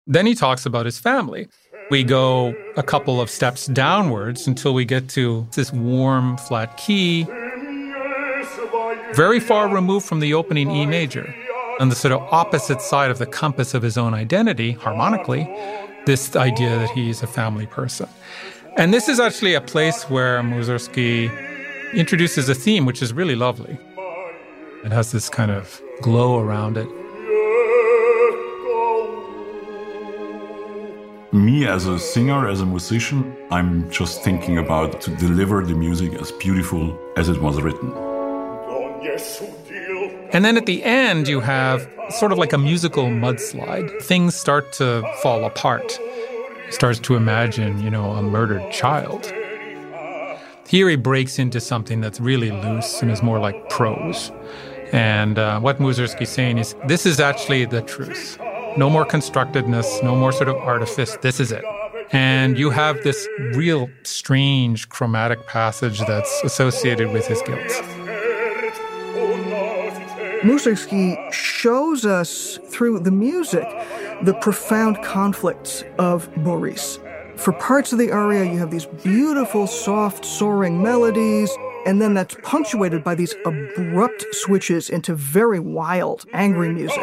Then 0.07 0.27
he 0.27 0.35
talks 0.35 0.65
about 0.65 0.87
his 0.87 0.99
family. 0.99 1.49
We 1.91 2.03
go 2.03 2.55
a 2.77 2.83
couple 2.83 3.21
of 3.21 3.31
steps 3.31 3.67
downwards 3.67 4.47
until 4.47 4.75
we 4.75 4.85
get 4.85 5.09
to 5.11 5.47
this 5.53 5.73
warm, 5.73 6.37
flat 6.37 6.77
key, 6.77 7.27
very 9.15 9.41
far 9.41 9.69
removed 9.69 10.07
from 10.07 10.21
the 10.21 10.35
opening 10.35 10.71
E 10.71 10.85
major. 10.85 11.35
On 11.79 11.89
the 11.89 11.95
sort 11.95 12.11
of 12.11 12.23
opposite 12.33 12.83
side 12.83 13.09
of 13.09 13.19
the 13.19 13.27
compass 13.27 13.73
of 13.73 13.83
his 13.83 13.97
own 13.97 14.13
identity, 14.13 14.73
harmonically, 14.73 15.49
this 16.07 16.35
idea 16.35 16.71
that 16.71 16.91
he's 16.91 17.23
a 17.23 17.27
family 17.27 17.67
person. 17.67 18.09
And 18.77 18.93
this 18.93 19.09
is 19.09 19.21
actually 19.21 19.55
a 19.55 19.61
place 19.61 20.11
where 20.11 20.43
Mussorgsky 20.43 21.31
introduces 21.95 22.49
a 22.49 22.55
theme 22.55 22.85
which 22.85 23.01
is 23.01 23.13
really 23.13 23.37
lovely. 23.37 23.79
It 24.85 24.91
has 24.91 25.13
this 25.13 25.29
kind 25.29 25.53
of 25.53 25.81
glow 26.03 26.41
around 26.41 26.77
it. 26.77 26.89
Me 31.33 31.67
as 31.67 31.87
a 31.87 31.99
singer, 31.99 32.49
as 32.49 32.61
a 32.61 32.67
musician, 32.67 33.37
I'm 33.51 33.89
just 33.91 34.23
thinking 34.23 34.59
about 34.59 35.01
to 35.03 35.15
deliver 35.17 35.65
the 35.65 35.75
music 35.75 36.15
as 36.15 36.33
beautiful 36.33 36.99
as 37.17 37.29
it 37.29 37.41
was 37.41 37.61
written. 37.61 37.93
And 40.33 40.45
then 40.45 40.57
at 40.57 40.67
the 40.67 40.83
end, 40.85 41.27
you 41.27 41.41
have 41.41 41.89
sort 42.11 42.33
of 42.33 42.39
like 42.39 42.53
a 42.53 42.59
musical 42.59 43.05
mudslide. 43.05 44.03
Things 44.03 44.35
start 44.35 44.73
to 44.75 45.03
fall 45.23 45.45
apart. 45.45 45.99
He 46.67 46.73
starts 46.73 46.99
to 47.01 47.17
imagine, 47.17 47.83
you 47.83 47.91
know, 47.91 48.11
a 48.13 48.23
murdered 48.23 48.71
child. 48.71 49.33
Here 50.67 50.89
he 50.91 50.97
breaks 50.97 51.39
into 51.39 51.61
something 51.61 52.03
that's 52.03 52.21
really 52.21 52.51
loose 52.51 53.01
and 53.01 53.11
is 53.11 53.23
more 53.23 53.39
like 53.39 53.71
prose. 53.71 54.31
And 54.93 55.39
uh, 55.39 55.61
what 55.61 55.79
Mussorgsky's 55.79 56.29
saying 56.29 56.59
is 56.59 56.75
this 56.87 57.07
is 57.07 57.21
actually 57.21 57.65
the 57.65 57.81
truth. 57.81 58.39
No 58.77 58.91
more 58.91 59.07
constructedness, 59.07 60.03
no 60.05 60.15
more 60.15 60.33
sort 60.33 60.51
of 60.51 60.57
artifice. 60.57 61.17
This 61.23 61.41
is 61.41 61.53
it. 61.53 61.65
And 62.13 62.59
you 62.59 62.69
have 62.69 63.03
this 63.03 63.27
real 63.55 63.89
strange 64.03 64.91
chromatic 64.91 65.47
passage 65.47 66.01
that's 66.01 66.43
associated 66.45 67.13
with 67.13 67.27
his 67.27 67.41
guilt. 67.43 67.98
Mussorgsky 70.43 71.33
shows 71.33 72.07
us 72.07 72.59
through 72.69 73.01
the 73.01 73.11
music 73.11 73.67
the 74.23 74.35
profound 74.35 75.03
conflicts 75.03 75.83
of 75.99 76.33
Boris. 76.45 76.99
For 77.37 77.53
parts 77.53 77.93
of 77.93 77.99
the 77.99 78.13
aria, 78.13 78.45
you 78.45 78.59
have 78.59 78.71
these 78.71 78.87
beautiful, 78.87 79.67
soft, 79.67 80.25
soaring 80.25 80.83
melodies, 80.83 81.51
and 81.87 82.01
then 82.01 82.15
that's 82.15 82.37
punctuated 82.43 83.03
by 83.03 83.15
these 83.15 83.35
abrupt 83.45 84.27
switches 84.33 84.91
into 84.91 85.15
very 85.15 85.61
wild, 85.61 86.25
angry 86.33 86.69
music. 86.69 86.99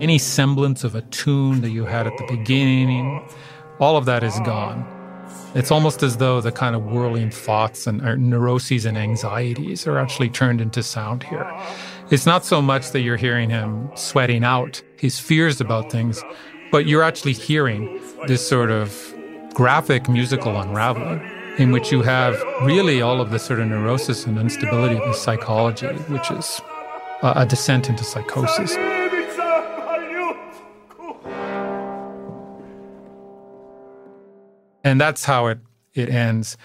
Any 0.00 0.18
semblance 0.18 0.84
of 0.84 0.94
a 0.94 1.02
tune 1.02 1.62
that 1.62 1.70
you 1.70 1.84
had 1.84 2.06
at 2.06 2.16
the 2.18 2.26
beginning, 2.26 3.26
all 3.80 3.96
of 3.96 4.04
that 4.04 4.22
is 4.22 4.38
gone. 4.40 4.95
It's 5.56 5.70
almost 5.70 6.02
as 6.02 6.18
though 6.18 6.42
the 6.42 6.52
kind 6.52 6.76
of 6.76 6.84
whirling 6.84 7.30
thoughts 7.30 7.86
and 7.86 8.02
neuroses 8.18 8.84
and 8.84 8.98
anxieties 8.98 9.86
are 9.86 9.98
actually 9.98 10.28
turned 10.28 10.60
into 10.60 10.82
sound 10.82 11.22
here. 11.22 11.50
It's 12.10 12.26
not 12.26 12.44
so 12.44 12.60
much 12.60 12.90
that 12.90 13.00
you're 13.00 13.16
hearing 13.16 13.48
him 13.48 13.90
sweating 13.94 14.44
out 14.44 14.82
his 14.98 15.18
fears 15.18 15.58
about 15.58 15.90
things, 15.90 16.22
but 16.70 16.86
you're 16.86 17.02
actually 17.02 17.32
hearing 17.32 17.98
this 18.26 18.46
sort 18.46 18.70
of 18.70 19.14
graphic 19.54 20.10
musical 20.10 20.60
unraveling 20.60 21.22
in 21.56 21.72
which 21.72 21.90
you 21.90 22.02
have 22.02 22.38
really 22.62 23.00
all 23.00 23.22
of 23.22 23.30
the 23.30 23.38
sort 23.38 23.58
of 23.58 23.66
neurosis 23.66 24.26
and 24.26 24.38
instability 24.38 24.96
of 24.96 25.08
his 25.08 25.16
psychology, 25.16 25.86
which 25.86 26.30
is 26.30 26.60
uh, 27.22 27.32
a 27.34 27.46
descent 27.46 27.88
into 27.88 28.04
psychosis. 28.04 28.76
And 34.86 35.00
that's 35.00 35.24
how 35.24 35.48
it, 35.48 35.58
it 35.94 36.08
ends. 36.08 36.56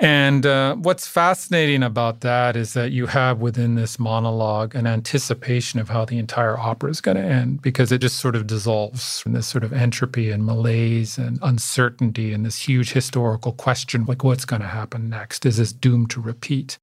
And 0.00 0.46
uh, 0.46 0.76
what's 0.76 1.08
fascinating 1.08 1.82
about 1.82 2.20
that 2.20 2.54
is 2.54 2.74
that 2.74 2.92
you 2.92 3.06
have 3.06 3.40
within 3.40 3.74
this 3.74 3.98
monologue 3.98 4.76
an 4.76 4.86
anticipation 4.86 5.80
of 5.80 5.88
how 5.88 6.04
the 6.04 6.18
entire 6.18 6.56
opera 6.56 6.88
is 6.88 7.00
going 7.00 7.16
to 7.16 7.22
end 7.22 7.60
because 7.60 7.90
it 7.90 7.98
just 7.98 8.20
sort 8.20 8.36
of 8.36 8.46
dissolves 8.46 9.24
in 9.26 9.32
this 9.32 9.48
sort 9.48 9.64
of 9.64 9.72
entropy 9.72 10.30
and 10.30 10.46
malaise 10.46 11.18
and 11.18 11.40
uncertainty 11.42 12.32
and 12.32 12.46
this 12.46 12.68
huge 12.68 12.92
historical 12.92 13.50
question 13.50 14.04
like, 14.04 14.22
what's 14.22 14.44
going 14.44 14.62
to 14.62 14.68
happen 14.68 15.10
next? 15.10 15.44
Is 15.44 15.56
this 15.56 15.72
doomed 15.72 16.10
to 16.10 16.20
repeat? 16.20 16.78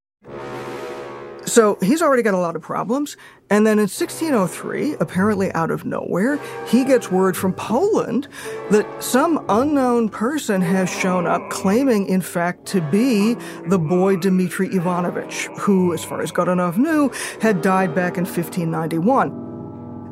So 1.46 1.78
he's 1.82 2.02
already 2.02 2.24
got 2.24 2.34
a 2.34 2.40
lot 2.40 2.56
of 2.56 2.62
problems. 2.62 3.18
And 3.50 3.66
then 3.68 3.78
in 3.78 3.84
1603, 3.84 4.96
apparently 5.00 5.52
out 5.54 5.70
of 5.70 5.86
nowhere, 5.86 6.40
he 6.68 6.84
gets 6.84 7.12
word 7.12 7.38
from 7.38 7.54
Poland 7.54 8.28
that 8.72 8.88
some 9.04 9.46
unknown 9.50 10.10
person 10.10 10.62
has 10.62 10.90
shown 10.90 11.28
up 11.28 11.48
claiming, 11.52 12.08
in 12.08 12.22
fact, 12.22 12.66
to 12.68 12.82
be 12.82 13.36
the 13.68 13.78
boy 13.78 14.16
Dmitri 14.16 14.70
Ivanovich, 14.70 15.48
who, 15.60 15.94
as 15.94 16.04
far 16.04 16.22
as 16.22 16.32
Godunov 16.32 16.78
knew, 16.78 17.12
had 17.40 17.62
died 17.62 17.94
back 17.94 18.18
in 18.18 18.26
1591. 18.26 19.55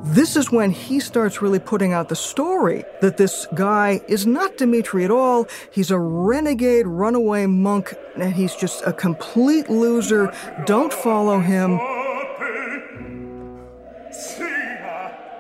This 0.04 0.36
is 0.36 0.52
when 0.52 0.72
he 0.72 1.00
starts 1.00 1.42
really 1.42 1.60
putting 1.60 1.94
out 1.94 2.10
the 2.10 2.16
story 2.16 2.84
that 3.00 3.16
this 3.16 3.48
guy 3.56 4.02
is 4.10 4.28
not 4.28 4.58
Dmitri 4.58 5.06
at 5.06 5.12
all. 5.12 5.48
He's 5.72 5.92
a 5.92 5.98
renegade 5.98 6.86
runaway 6.86 7.46
monk 7.46 7.96
and 8.16 8.34
he's 8.34 8.54
just 8.54 8.84
a 8.86 8.92
complete 8.92 9.70
loser. 9.70 10.34
Don't 10.66 10.92
follow 10.92 11.40
him. 11.40 11.80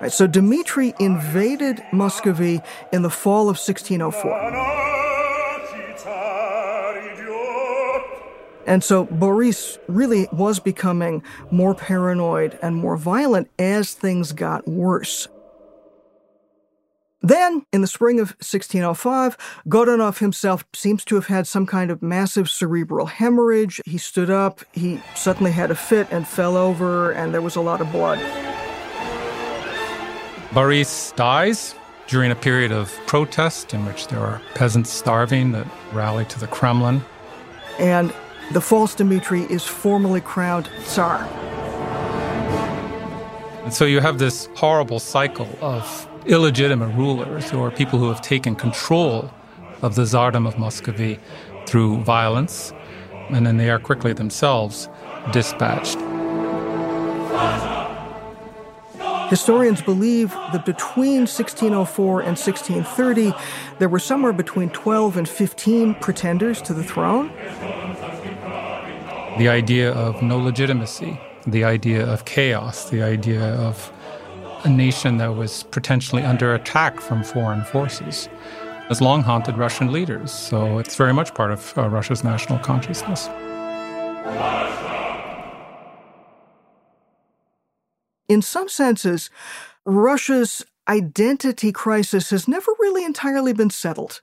Right, 0.01 0.11
so 0.11 0.27
Dmitri 0.27 0.93
invaded 0.97 1.83
Muscovy 1.91 2.61
in 2.93 3.01
the 3.01 3.09
fall 3.09 3.43
of 3.43 3.57
1604. 3.57 4.92
And 8.65 8.83
so 8.83 9.05
Boris 9.05 9.77
really 9.87 10.27
was 10.31 10.59
becoming 10.59 11.23
more 11.51 11.75
paranoid 11.75 12.57
and 12.61 12.75
more 12.75 12.97
violent 12.97 13.49
as 13.59 13.93
things 13.93 14.31
got 14.31 14.67
worse. 14.67 15.27
Then, 17.25 17.65
in 17.71 17.79
the 17.79 17.87
spring 17.87 18.19
of 18.19 18.31
1605, 18.31 19.37
Godunov 19.69 20.17
himself 20.17 20.65
seems 20.73 21.05
to 21.05 21.15
have 21.15 21.27
had 21.27 21.47
some 21.47 21.65
kind 21.65 21.89
of 21.89 22.01
massive 22.01 22.49
cerebral 22.49 23.05
hemorrhage. 23.05 23.79
He 23.85 23.97
stood 23.97 24.29
up, 24.29 24.59
he 24.73 25.01
suddenly 25.15 25.51
had 25.51 25.71
a 25.71 25.75
fit 25.75 26.07
and 26.11 26.27
fell 26.27 26.57
over, 26.57 27.11
and 27.11 27.33
there 27.33 27.41
was 27.41 27.55
a 27.55 27.61
lot 27.61 27.79
of 27.79 27.89
blood. 27.93 28.19
Boris 30.53 31.13
dies 31.15 31.75
during 32.07 32.29
a 32.29 32.35
period 32.35 32.73
of 32.73 32.91
protest 33.07 33.73
in 33.73 33.85
which 33.85 34.07
there 34.09 34.19
are 34.19 34.41
peasants 34.53 34.89
starving 34.89 35.53
that 35.53 35.65
rally 35.93 36.25
to 36.25 36.39
the 36.41 36.47
Kremlin. 36.47 37.01
And 37.79 38.13
the 38.51 38.61
false 38.61 38.95
Dmitri 38.95 39.43
is 39.43 39.63
formally 39.63 40.21
crowned 40.21 40.69
Tsar. 40.83 41.23
And 43.63 43.73
so 43.73 43.85
you 43.85 44.01
have 44.01 44.19
this 44.19 44.49
horrible 44.55 44.99
cycle 44.99 45.47
of 45.61 46.07
illegitimate 46.25 46.95
rulers 46.95 47.51
or 47.53 47.71
people 47.71 47.97
who 47.97 48.09
have 48.09 48.21
taken 48.21 48.55
control 48.55 49.31
of 49.81 49.95
the 49.95 50.03
Tsardom 50.03 50.47
of 50.47 50.57
Muscovy 50.57 51.19
through 51.65 52.03
violence, 52.03 52.73
and 53.29 53.45
then 53.47 53.57
they 53.57 53.69
are 53.69 53.79
quickly 53.79 54.13
themselves 54.13 54.89
dispatched. 55.31 55.97
Historians 59.29 59.81
believe 59.81 60.29
that 60.51 60.65
between 60.65 61.21
1604 61.21 62.19
and 62.19 62.37
1630, 62.37 63.33
there 63.79 63.89
were 63.89 63.97
somewhere 63.97 64.33
between 64.33 64.69
12 64.69 65.17
and 65.17 65.27
15 65.27 65.95
pretenders 65.95 66.61
to 66.61 66.73
the 66.73 66.83
throne. 66.83 67.31
The 69.37 69.49
idea 69.49 69.91
of 69.93 70.21
no 70.21 70.37
legitimacy, 70.37 71.19
the 71.47 71.63
idea 71.63 72.05
of 72.05 72.23
chaos, 72.25 72.91
the 72.91 73.01
idea 73.01 73.55
of 73.55 73.91
a 74.63 74.69
nation 74.69 75.17
that 75.17 75.35
was 75.35 75.63
potentially 75.63 76.21
under 76.21 76.53
attack 76.53 77.01
from 77.01 77.23
foreign 77.23 77.63
forces 77.63 78.29
has 78.89 79.01
long 79.01 79.23
haunted 79.23 79.57
Russian 79.57 79.91
leaders. 79.91 80.31
So 80.31 80.77
it's 80.77 80.95
very 80.95 81.13
much 81.13 81.33
part 81.33 81.51
of 81.51 81.75
uh, 81.75 81.89
Russia's 81.89 82.23
national 82.23 82.59
consciousness. 82.59 83.27
In 88.29 88.43
some 88.43 88.69
senses, 88.69 89.31
Russia's 89.83 90.63
identity 90.87 91.71
crisis 91.71 92.29
has 92.29 92.47
never 92.47 92.71
really 92.79 93.03
entirely 93.03 93.53
been 93.53 93.71
settled. 93.71 94.21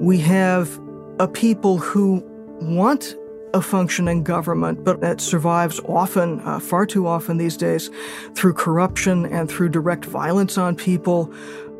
We 0.00 0.18
have 0.18 0.80
a 1.20 1.28
people 1.28 1.78
who 1.78 2.24
want 2.60 3.14
a 3.54 3.62
functioning 3.62 4.22
government, 4.22 4.84
but 4.84 5.00
that 5.00 5.20
survives 5.20 5.80
often, 5.80 6.40
uh, 6.40 6.58
far 6.58 6.86
too 6.86 7.06
often 7.06 7.36
these 7.36 7.56
days, 7.56 7.90
through 8.34 8.54
corruption 8.54 9.26
and 9.26 9.48
through 9.48 9.68
direct 9.68 10.04
violence 10.04 10.58
on 10.58 10.74
people. 10.76 11.32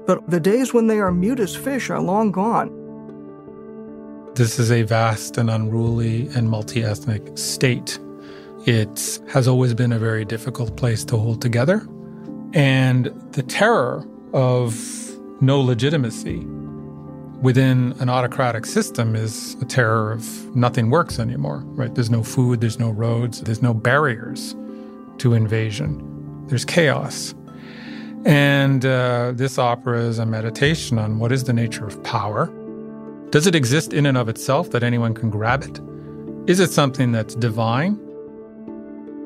But 0.06 0.28
the 0.30 0.40
days 0.40 0.72
when 0.72 0.86
they 0.86 0.98
are 0.98 1.12
mute 1.12 1.40
as 1.40 1.54
fish 1.54 1.90
are 1.90 2.00
long 2.00 2.32
gone. 2.32 2.74
This 4.34 4.58
is 4.58 4.70
a 4.70 4.82
vast 4.82 5.36
and 5.36 5.50
unruly 5.50 6.28
and 6.28 6.48
multi 6.48 6.84
ethnic 6.84 7.36
state. 7.36 7.98
It 8.66 9.20
has 9.28 9.48
always 9.48 9.74
been 9.74 9.92
a 9.92 9.98
very 9.98 10.24
difficult 10.24 10.76
place 10.76 11.04
to 11.06 11.16
hold 11.16 11.42
together. 11.42 11.86
And 12.54 13.06
the 13.32 13.42
terror 13.42 14.06
of 14.32 14.74
no 15.40 15.60
legitimacy 15.60 16.46
within 17.40 17.94
an 18.00 18.08
autocratic 18.08 18.66
system 18.66 19.14
is 19.14 19.54
a 19.60 19.64
terror 19.64 20.12
of 20.12 20.56
nothing 20.56 20.90
works 20.90 21.18
anymore, 21.18 21.62
right? 21.66 21.94
There's 21.94 22.10
no 22.10 22.22
food, 22.22 22.60
there's 22.60 22.78
no 22.78 22.90
roads, 22.90 23.40
there's 23.42 23.62
no 23.62 23.72
barriers 23.72 24.56
to 25.18 25.34
invasion, 25.34 26.46
there's 26.48 26.64
chaos. 26.64 27.34
And 28.24 28.84
uh, 28.84 29.32
this 29.34 29.58
opera 29.58 30.00
is 30.00 30.18
a 30.18 30.26
meditation 30.26 30.98
on 30.98 31.18
what 31.18 31.30
is 31.30 31.44
the 31.44 31.52
nature 31.52 31.86
of 31.86 32.02
power. 32.02 32.52
Does 33.30 33.46
it 33.46 33.54
exist 33.54 33.92
in 33.92 34.06
and 34.06 34.18
of 34.18 34.28
itself 34.28 34.70
that 34.70 34.82
anyone 34.82 35.14
can 35.14 35.30
grab 35.30 35.62
it? 35.62 35.80
Is 36.50 36.60
it 36.60 36.70
something 36.70 37.12
that's 37.12 37.34
divine? 37.36 37.94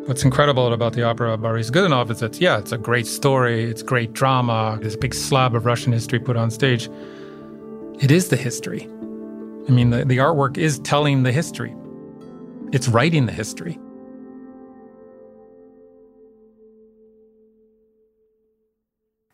What's 0.07 0.25
incredible 0.25 0.73
about 0.73 0.93
the 0.95 1.05
opera 1.05 1.33
of 1.33 1.43
Boris 1.43 1.71
Godunov 1.71 2.11
is 2.11 2.19
that, 2.21 2.41
yeah, 2.41 2.59
it's 2.59 2.73
a 2.73 2.79
great 2.79 3.07
story, 3.07 3.71
it's 3.71 3.83
great 3.83 4.13
drama, 4.13 4.79
a 4.83 4.97
big 4.99 5.15
slab 5.15 5.55
of 5.55 5.65
Russian 5.65 5.93
history 5.93 6.19
put 6.19 6.37
on 6.37 6.51
stage. 6.51 6.91
It 8.01 8.11
is 8.11 8.29
the 8.29 8.37
history. 8.37 8.89
I 9.69 9.71
mean, 9.71 9.91
the, 9.91 10.05
the 10.05 10.19
artwork 10.19 10.59
is 10.59 10.79
telling 10.81 11.23
the 11.23 11.33
history, 11.33 11.75
it's 12.73 12.89
writing 12.89 13.27
the 13.27 13.33
history. 13.33 13.79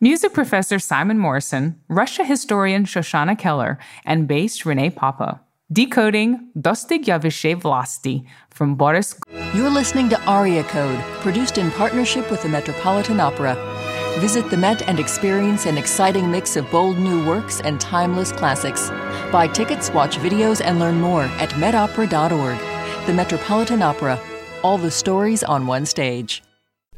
Music 0.01 0.33
professor 0.33 0.79
Simon 0.79 1.17
Morrison, 1.17 1.81
Russia 1.89 2.23
historian 2.23 2.85
Shoshana 2.85 3.37
Keller, 3.37 3.77
and 4.05 4.27
bass 4.27 4.63
René 4.63 4.95
Pape. 4.95 5.39
Decoding 5.71 6.49
Dostig 6.57 7.05
Yavishe 7.05 7.59
Vlasti 7.61 8.25
from 8.49 8.75
Boris. 8.75 9.13
You're 9.53 9.69
listening 9.69 10.09
to 10.09 10.21
Aria 10.23 10.63
Code, 10.63 10.99
produced 11.21 11.57
in 11.57 11.69
partnership 11.71 12.31
with 12.31 12.41
the 12.41 12.49
Metropolitan 12.49 13.19
Opera. 13.19 13.78
Visit 14.17 14.49
the 14.49 14.57
Met 14.57 14.81
and 14.81 14.99
experience 14.99 15.65
an 15.65 15.77
exciting 15.77 16.29
mix 16.29 16.55
of 16.55 16.69
bold 16.71 16.97
new 16.97 17.25
works 17.25 17.61
and 17.61 17.79
timeless 17.79 18.31
classics. 18.31 18.89
Buy 19.31 19.47
tickets, 19.47 19.91
watch 19.91 20.17
videos, 20.17 20.61
and 20.63 20.79
learn 20.79 20.99
more 20.99 21.23
at 21.23 21.49
metopera.org. 21.51 22.57
The 23.05 23.13
Metropolitan 23.13 23.81
Opera. 23.81 24.19
All 24.63 24.77
the 24.77 24.91
stories 24.91 25.41
on 25.43 25.67
one 25.67 25.85
stage. 25.85 26.43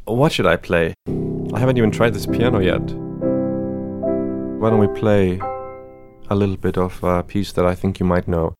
What 0.06 0.32
should 0.32 0.48
I 0.48 0.56
play? 0.56 0.96
I 1.54 1.60
haven't 1.60 1.78
even 1.78 1.92
tried 1.92 2.14
this 2.14 2.26
piano 2.26 2.60
yet. 2.60 2.82
Why 4.60 4.70
don't 4.70 4.80
we 4.80 4.88
play 4.88 5.40
a 6.30 6.36
little 6.36 6.58
bit 6.58 6.78
of 6.78 7.04
a 7.04 7.22
piece 7.22 7.52
that 7.52 7.66
I 7.66 7.76
think 7.76 8.00
you 8.00 8.06
might 8.06 8.28
know? 8.28 8.56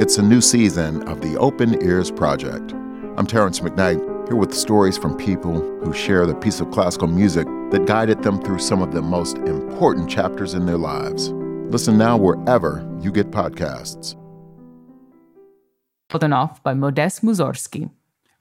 It's 0.00 0.18
a 0.18 0.22
new 0.22 0.40
season 0.40 1.02
of 1.08 1.20
the 1.20 1.36
Open 1.38 1.82
Ears 1.82 2.10
Project. 2.10 2.74
I'm 3.16 3.28
Terrance 3.28 3.60
McKnight, 3.60 4.26
here 4.26 4.34
with 4.34 4.52
stories 4.52 4.98
from 4.98 5.16
people 5.16 5.60
who 5.84 5.92
share 5.92 6.26
the 6.26 6.34
piece 6.34 6.58
of 6.58 6.72
classical 6.72 7.06
music 7.06 7.46
that 7.70 7.86
guided 7.86 8.24
them 8.24 8.42
through 8.42 8.58
some 8.58 8.82
of 8.82 8.92
the 8.92 9.02
most 9.02 9.36
important 9.38 10.10
chapters 10.10 10.54
in 10.54 10.66
their 10.66 10.78
lives. 10.78 11.30
Listen 11.70 11.96
now 11.96 12.16
wherever 12.16 12.84
you 13.00 13.12
get 13.12 13.30
podcasts. 13.30 14.16
Godunov 16.10 16.60
by 16.64 16.74
Modest 16.74 17.22
Mussorgsky. 17.22 17.88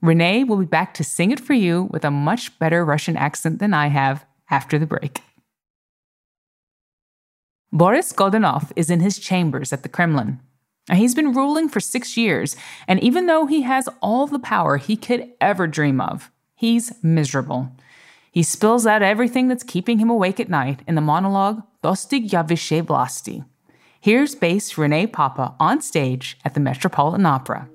René 0.04 0.48
will 0.48 0.58
be 0.58 0.66
back 0.66 0.96
to 0.96 1.04
sing 1.04 1.30
it 1.30 1.40
for 1.40 1.54
you 1.54 1.84
with 1.92 2.04
a 2.04 2.10
much 2.10 2.58
better 2.58 2.84
Russian 2.84 3.16
accent 3.16 3.60
than 3.60 3.76
I 3.76 3.90
have 3.90 4.26
after 4.50 4.80
the 4.80 4.88
break. 4.88 5.22
Boris 7.72 8.12
Godunov 8.12 8.72
is 8.76 8.90
in 8.90 9.02
his 9.02 9.20
chambers 9.20 9.72
at 9.72 9.84
the 9.84 9.90
Kremlin. 9.90 10.40
He's 10.92 11.16
been 11.16 11.34
ruling 11.34 11.70
for 11.70 11.80
six 11.80 12.18
years, 12.18 12.58
and 12.88 13.02
even 13.02 13.26
though 13.26 13.46
he 13.46 13.62
has 13.62 13.88
all 14.02 14.28
the 14.28 14.40
power 14.40 14.78
he 14.78 14.98
could 14.98 15.32
ever 15.40 15.66
dream 15.66 16.02
of, 16.02 16.30
he's 16.56 16.92
miserable. 17.02 17.72
He 18.32 18.44
spills 18.44 18.86
out 18.86 19.02
everything 19.02 19.48
that's 19.48 19.64
keeping 19.64 20.00
him 20.00 20.10
awake 20.10 20.40
at 20.40 20.50
night 20.50 20.82
in 20.88 20.96
the 20.96 21.02
monologue 21.02 21.64
Dostig 21.84 22.30
Yavishe 22.30 22.84
Vlasti. 22.84 23.46
Here's 24.02 24.36
bass 24.36 24.78
Rene 24.78 25.08
Pape 25.08 25.54
on 25.60 25.82
stage 25.82 26.38
at 26.44 26.54
the 26.54 26.60
Metropolitan 26.60 27.26
Opera. 27.26 27.70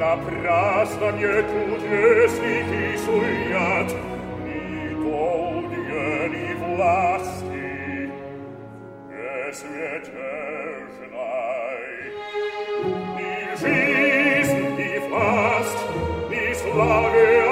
la 0.00 0.16
prasna 0.16 1.10
nietud 1.10 1.82
jesli 1.92 2.98
sujat, 3.04 3.90
ni 4.44 4.94
goldie, 5.02 6.28
ni 6.32 6.48
vlasti, 6.60 8.08
es 9.48 9.60
veternai. 9.72 10.80
Ni 13.16 13.36
vis, 13.60 14.50
ni 14.78 14.92
vlast, 15.08 15.78
ni 16.30 16.44
slave 16.60 17.49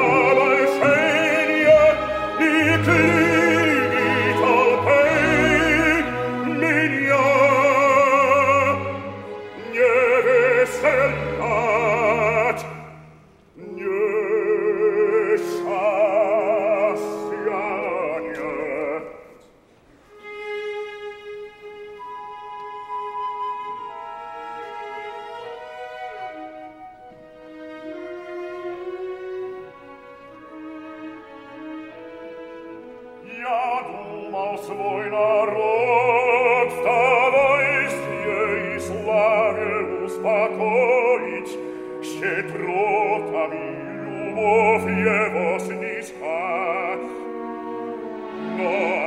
no 48.59 48.98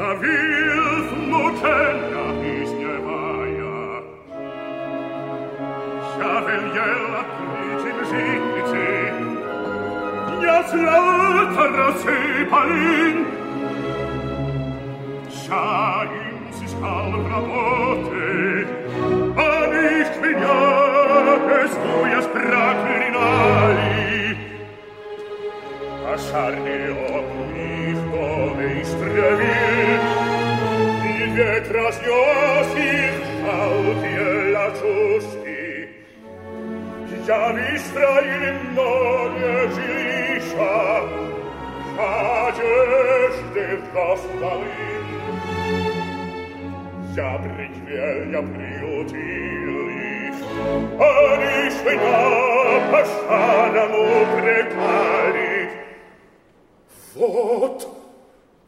завил 0.00 1.04
в 1.04 1.12
мучениях 1.28 2.36
изневая. 2.62 4.02
Я 6.18 6.34
велел 6.40 7.04
открыть 7.20 7.84
им 7.90 7.98
житницы, 8.06 8.84
я 10.42 10.58
злато 10.62 11.64
рассыпали, 11.76 12.96
я 15.48 15.64
им 16.04 16.38
сискал 16.58 17.10
работы, 17.30 18.66
а 19.36 19.40
nicht 19.72 20.14
меня, 20.22 20.60
пескуя 21.48 22.20
проклинали. 22.32 24.16
А 26.08 26.10
шарни 26.18 26.76
огни 26.76 27.09
в 28.60 28.60
доме 28.60 28.82
истревил, 28.82 30.02
и 31.04 31.26
век 31.34 31.70
разнес 31.70 32.70
их 32.76 33.14
жалкие 33.42 34.30
лачушки. 34.54 35.62
Я 37.26 37.52
выстроили 37.52 38.50
многие 38.70 39.60
жилища, 39.74 40.74
одежды 41.98 43.64
раздалы, 43.94 44.76
я 47.16 47.30
приквел, 47.38 48.18
я 48.30 48.42
приютил 48.42 49.86
их, 49.88 50.36
они 51.00 51.70
ж 51.70 51.72
меня 51.84 52.20
пощадом 52.92 53.92
упрекали. 53.94 55.56
Вот 57.14 57.99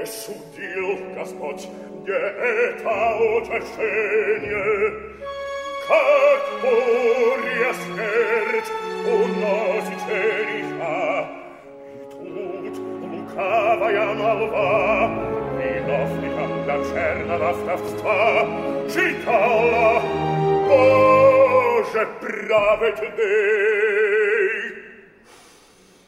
не 0.00 0.06
судил 0.06 0.98
Господь 1.14 1.68
мне 2.02 2.14
это 2.14 3.16
утешение, 3.16 4.92
как 5.88 6.42
буря 6.62 7.74
смерть 7.74 8.70
уносит 9.06 10.00
жениха. 10.08 11.28
И 11.82 11.94
тут 12.10 12.76
лукавая 13.02 14.06
молва 14.14 15.10
виновникам 15.58 16.52
дочерного 16.66 17.52
вдовства 17.52 18.46
читала 18.88 20.02
Боже 20.68 22.02
праведный. 22.20 23.36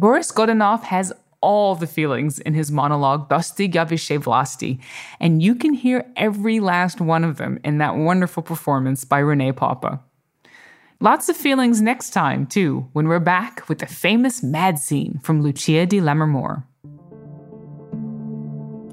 Boris 0.00 0.32
Godunov 0.32 0.84
has 0.84 1.12
all 1.42 1.74
the 1.74 1.86
feelings 1.86 2.38
in 2.38 2.54
his 2.54 2.72
monologue 2.72 3.28
Dostig 3.28 3.74
ja 3.74 3.84
vïsshei 3.84 4.18
vlasti, 4.18 4.80
and 5.20 5.42
you 5.42 5.54
can 5.54 5.74
hear 5.74 6.06
every 6.16 6.58
last 6.58 7.02
one 7.02 7.22
of 7.22 7.36
them 7.36 7.58
in 7.62 7.76
that 7.76 7.96
wonderful 7.96 8.42
performance 8.42 9.04
by 9.04 9.20
René 9.20 9.54
Pape. 9.54 9.98
Lots 11.00 11.28
of 11.28 11.36
feelings 11.36 11.82
next 11.82 12.10
time, 12.10 12.46
too, 12.46 12.88
when 12.94 13.08
we're 13.08 13.20
back 13.20 13.68
with 13.68 13.80
the 13.80 13.86
famous 13.86 14.42
mad 14.42 14.78
scene 14.78 15.20
from 15.22 15.42
Lucia 15.42 15.84
di 15.84 16.00
Lammermoor. 16.00 16.64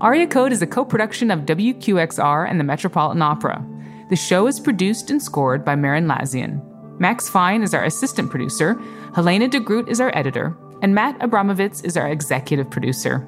Aria 0.01 0.27
Code 0.27 0.51
is 0.51 0.61
a 0.61 0.67
co 0.67 0.83
production 0.83 1.31
of 1.31 1.45
WQXR 1.45 2.49
and 2.49 2.59
the 2.59 2.65
Metropolitan 2.65 3.21
Opera. 3.21 3.65
The 4.09 4.17
show 4.17 4.45
is 4.45 4.59
produced 4.59 5.09
and 5.09 5.23
scored 5.23 5.63
by 5.63 5.75
Merrin 5.75 6.13
Lazyan. 6.13 6.61
Max 6.99 7.29
Fine 7.29 7.63
is 7.63 7.73
our 7.73 7.85
assistant 7.85 8.29
producer, 8.29 8.77
Helena 9.15 9.47
de 9.47 9.61
Groot 9.61 9.87
is 9.87 10.01
our 10.01 10.11
editor, 10.13 10.57
and 10.81 10.93
Matt 10.93 11.19
Abramovitz 11.19 11.83
is 11.83 11.97
our 11.97 12.07
executive 12.07 12.69
producer. 12.69 13.27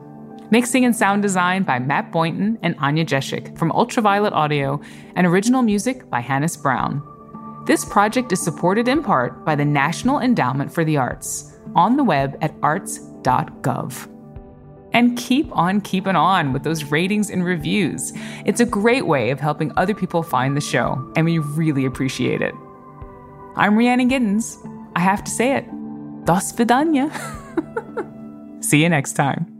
Mixing 0.51 0.83
and 0.85 0.95
sound 0.95 1.21
design 1.21 1.63
by 1.63 1.77
Matt 1.79 2.11
Boynton 2.11 2.57
and 2.63 2.75
Anya 2.79 3.05
Jeshik 3.05 3.57
from 3.57 3.71
Ultraviolet 3.71 4.33
Audio, 4.33 4.81
and 5.15 5.27
original 5.27 5.61
music 5.61 6.09
by 6.09 6.19
Hannis 6.19 6.57
Brown. 6.57 7.03
This 7.65 7.85
project 7.85 8.31
is 8.31 8.41
supported 8.41 8.87
in 8.87 9.03
part 9.03 9.45
by 9.45 9.55
the 9.55 9.65
National 9.65 10.19
Endowment 10.19 10.73
for 10.73 10.83
the 10.83 10.97
Arts 10.97 11.55
on 11.75 11.97
the 11.97 12.03
web 12.03 12.35
at 12.41 12.55
arts.gov. 12.63 14.15
And 14.91 15.15
keep 15.15 15.55
on 15.55 15.81
keeping 15.81 16.15
on 16.15 16.51
with 16.51 16.63
those 16.63 16.85
ratings 16.85 17.29
and 17.29 17.45
reviews. 17.45 18.11
It's 18.45 18.59
a 18.59 18.65
great 18.65 19.05
way 19.05 19.29
of 19.29 19.39
helping 19.39 19.71
other 19.77 19.93
people 19.93 20.23
find 20.23 20.57
the 20.57 20.61
show, 20.61 21.11
and 21.15 21.25
we 21.25 21.37
really 21.37 21.85
appreciate 21.85 22.41
it. 22.41 22.55
I'm 23.55 23.77
Rhiannon 23.77 24.09
Giddens. 24.09 24.57
I 24.95 25.01
have 25.01 25.23
to 25.25 25.29
say 25.29 25.55
it. 25.55 25.65
Dos 26.29 26.53
vidanya. 26.53 27.09
See 28.61 28.85
you 28.85 28.89
next 28.89 29.17
time. 29.17 29.58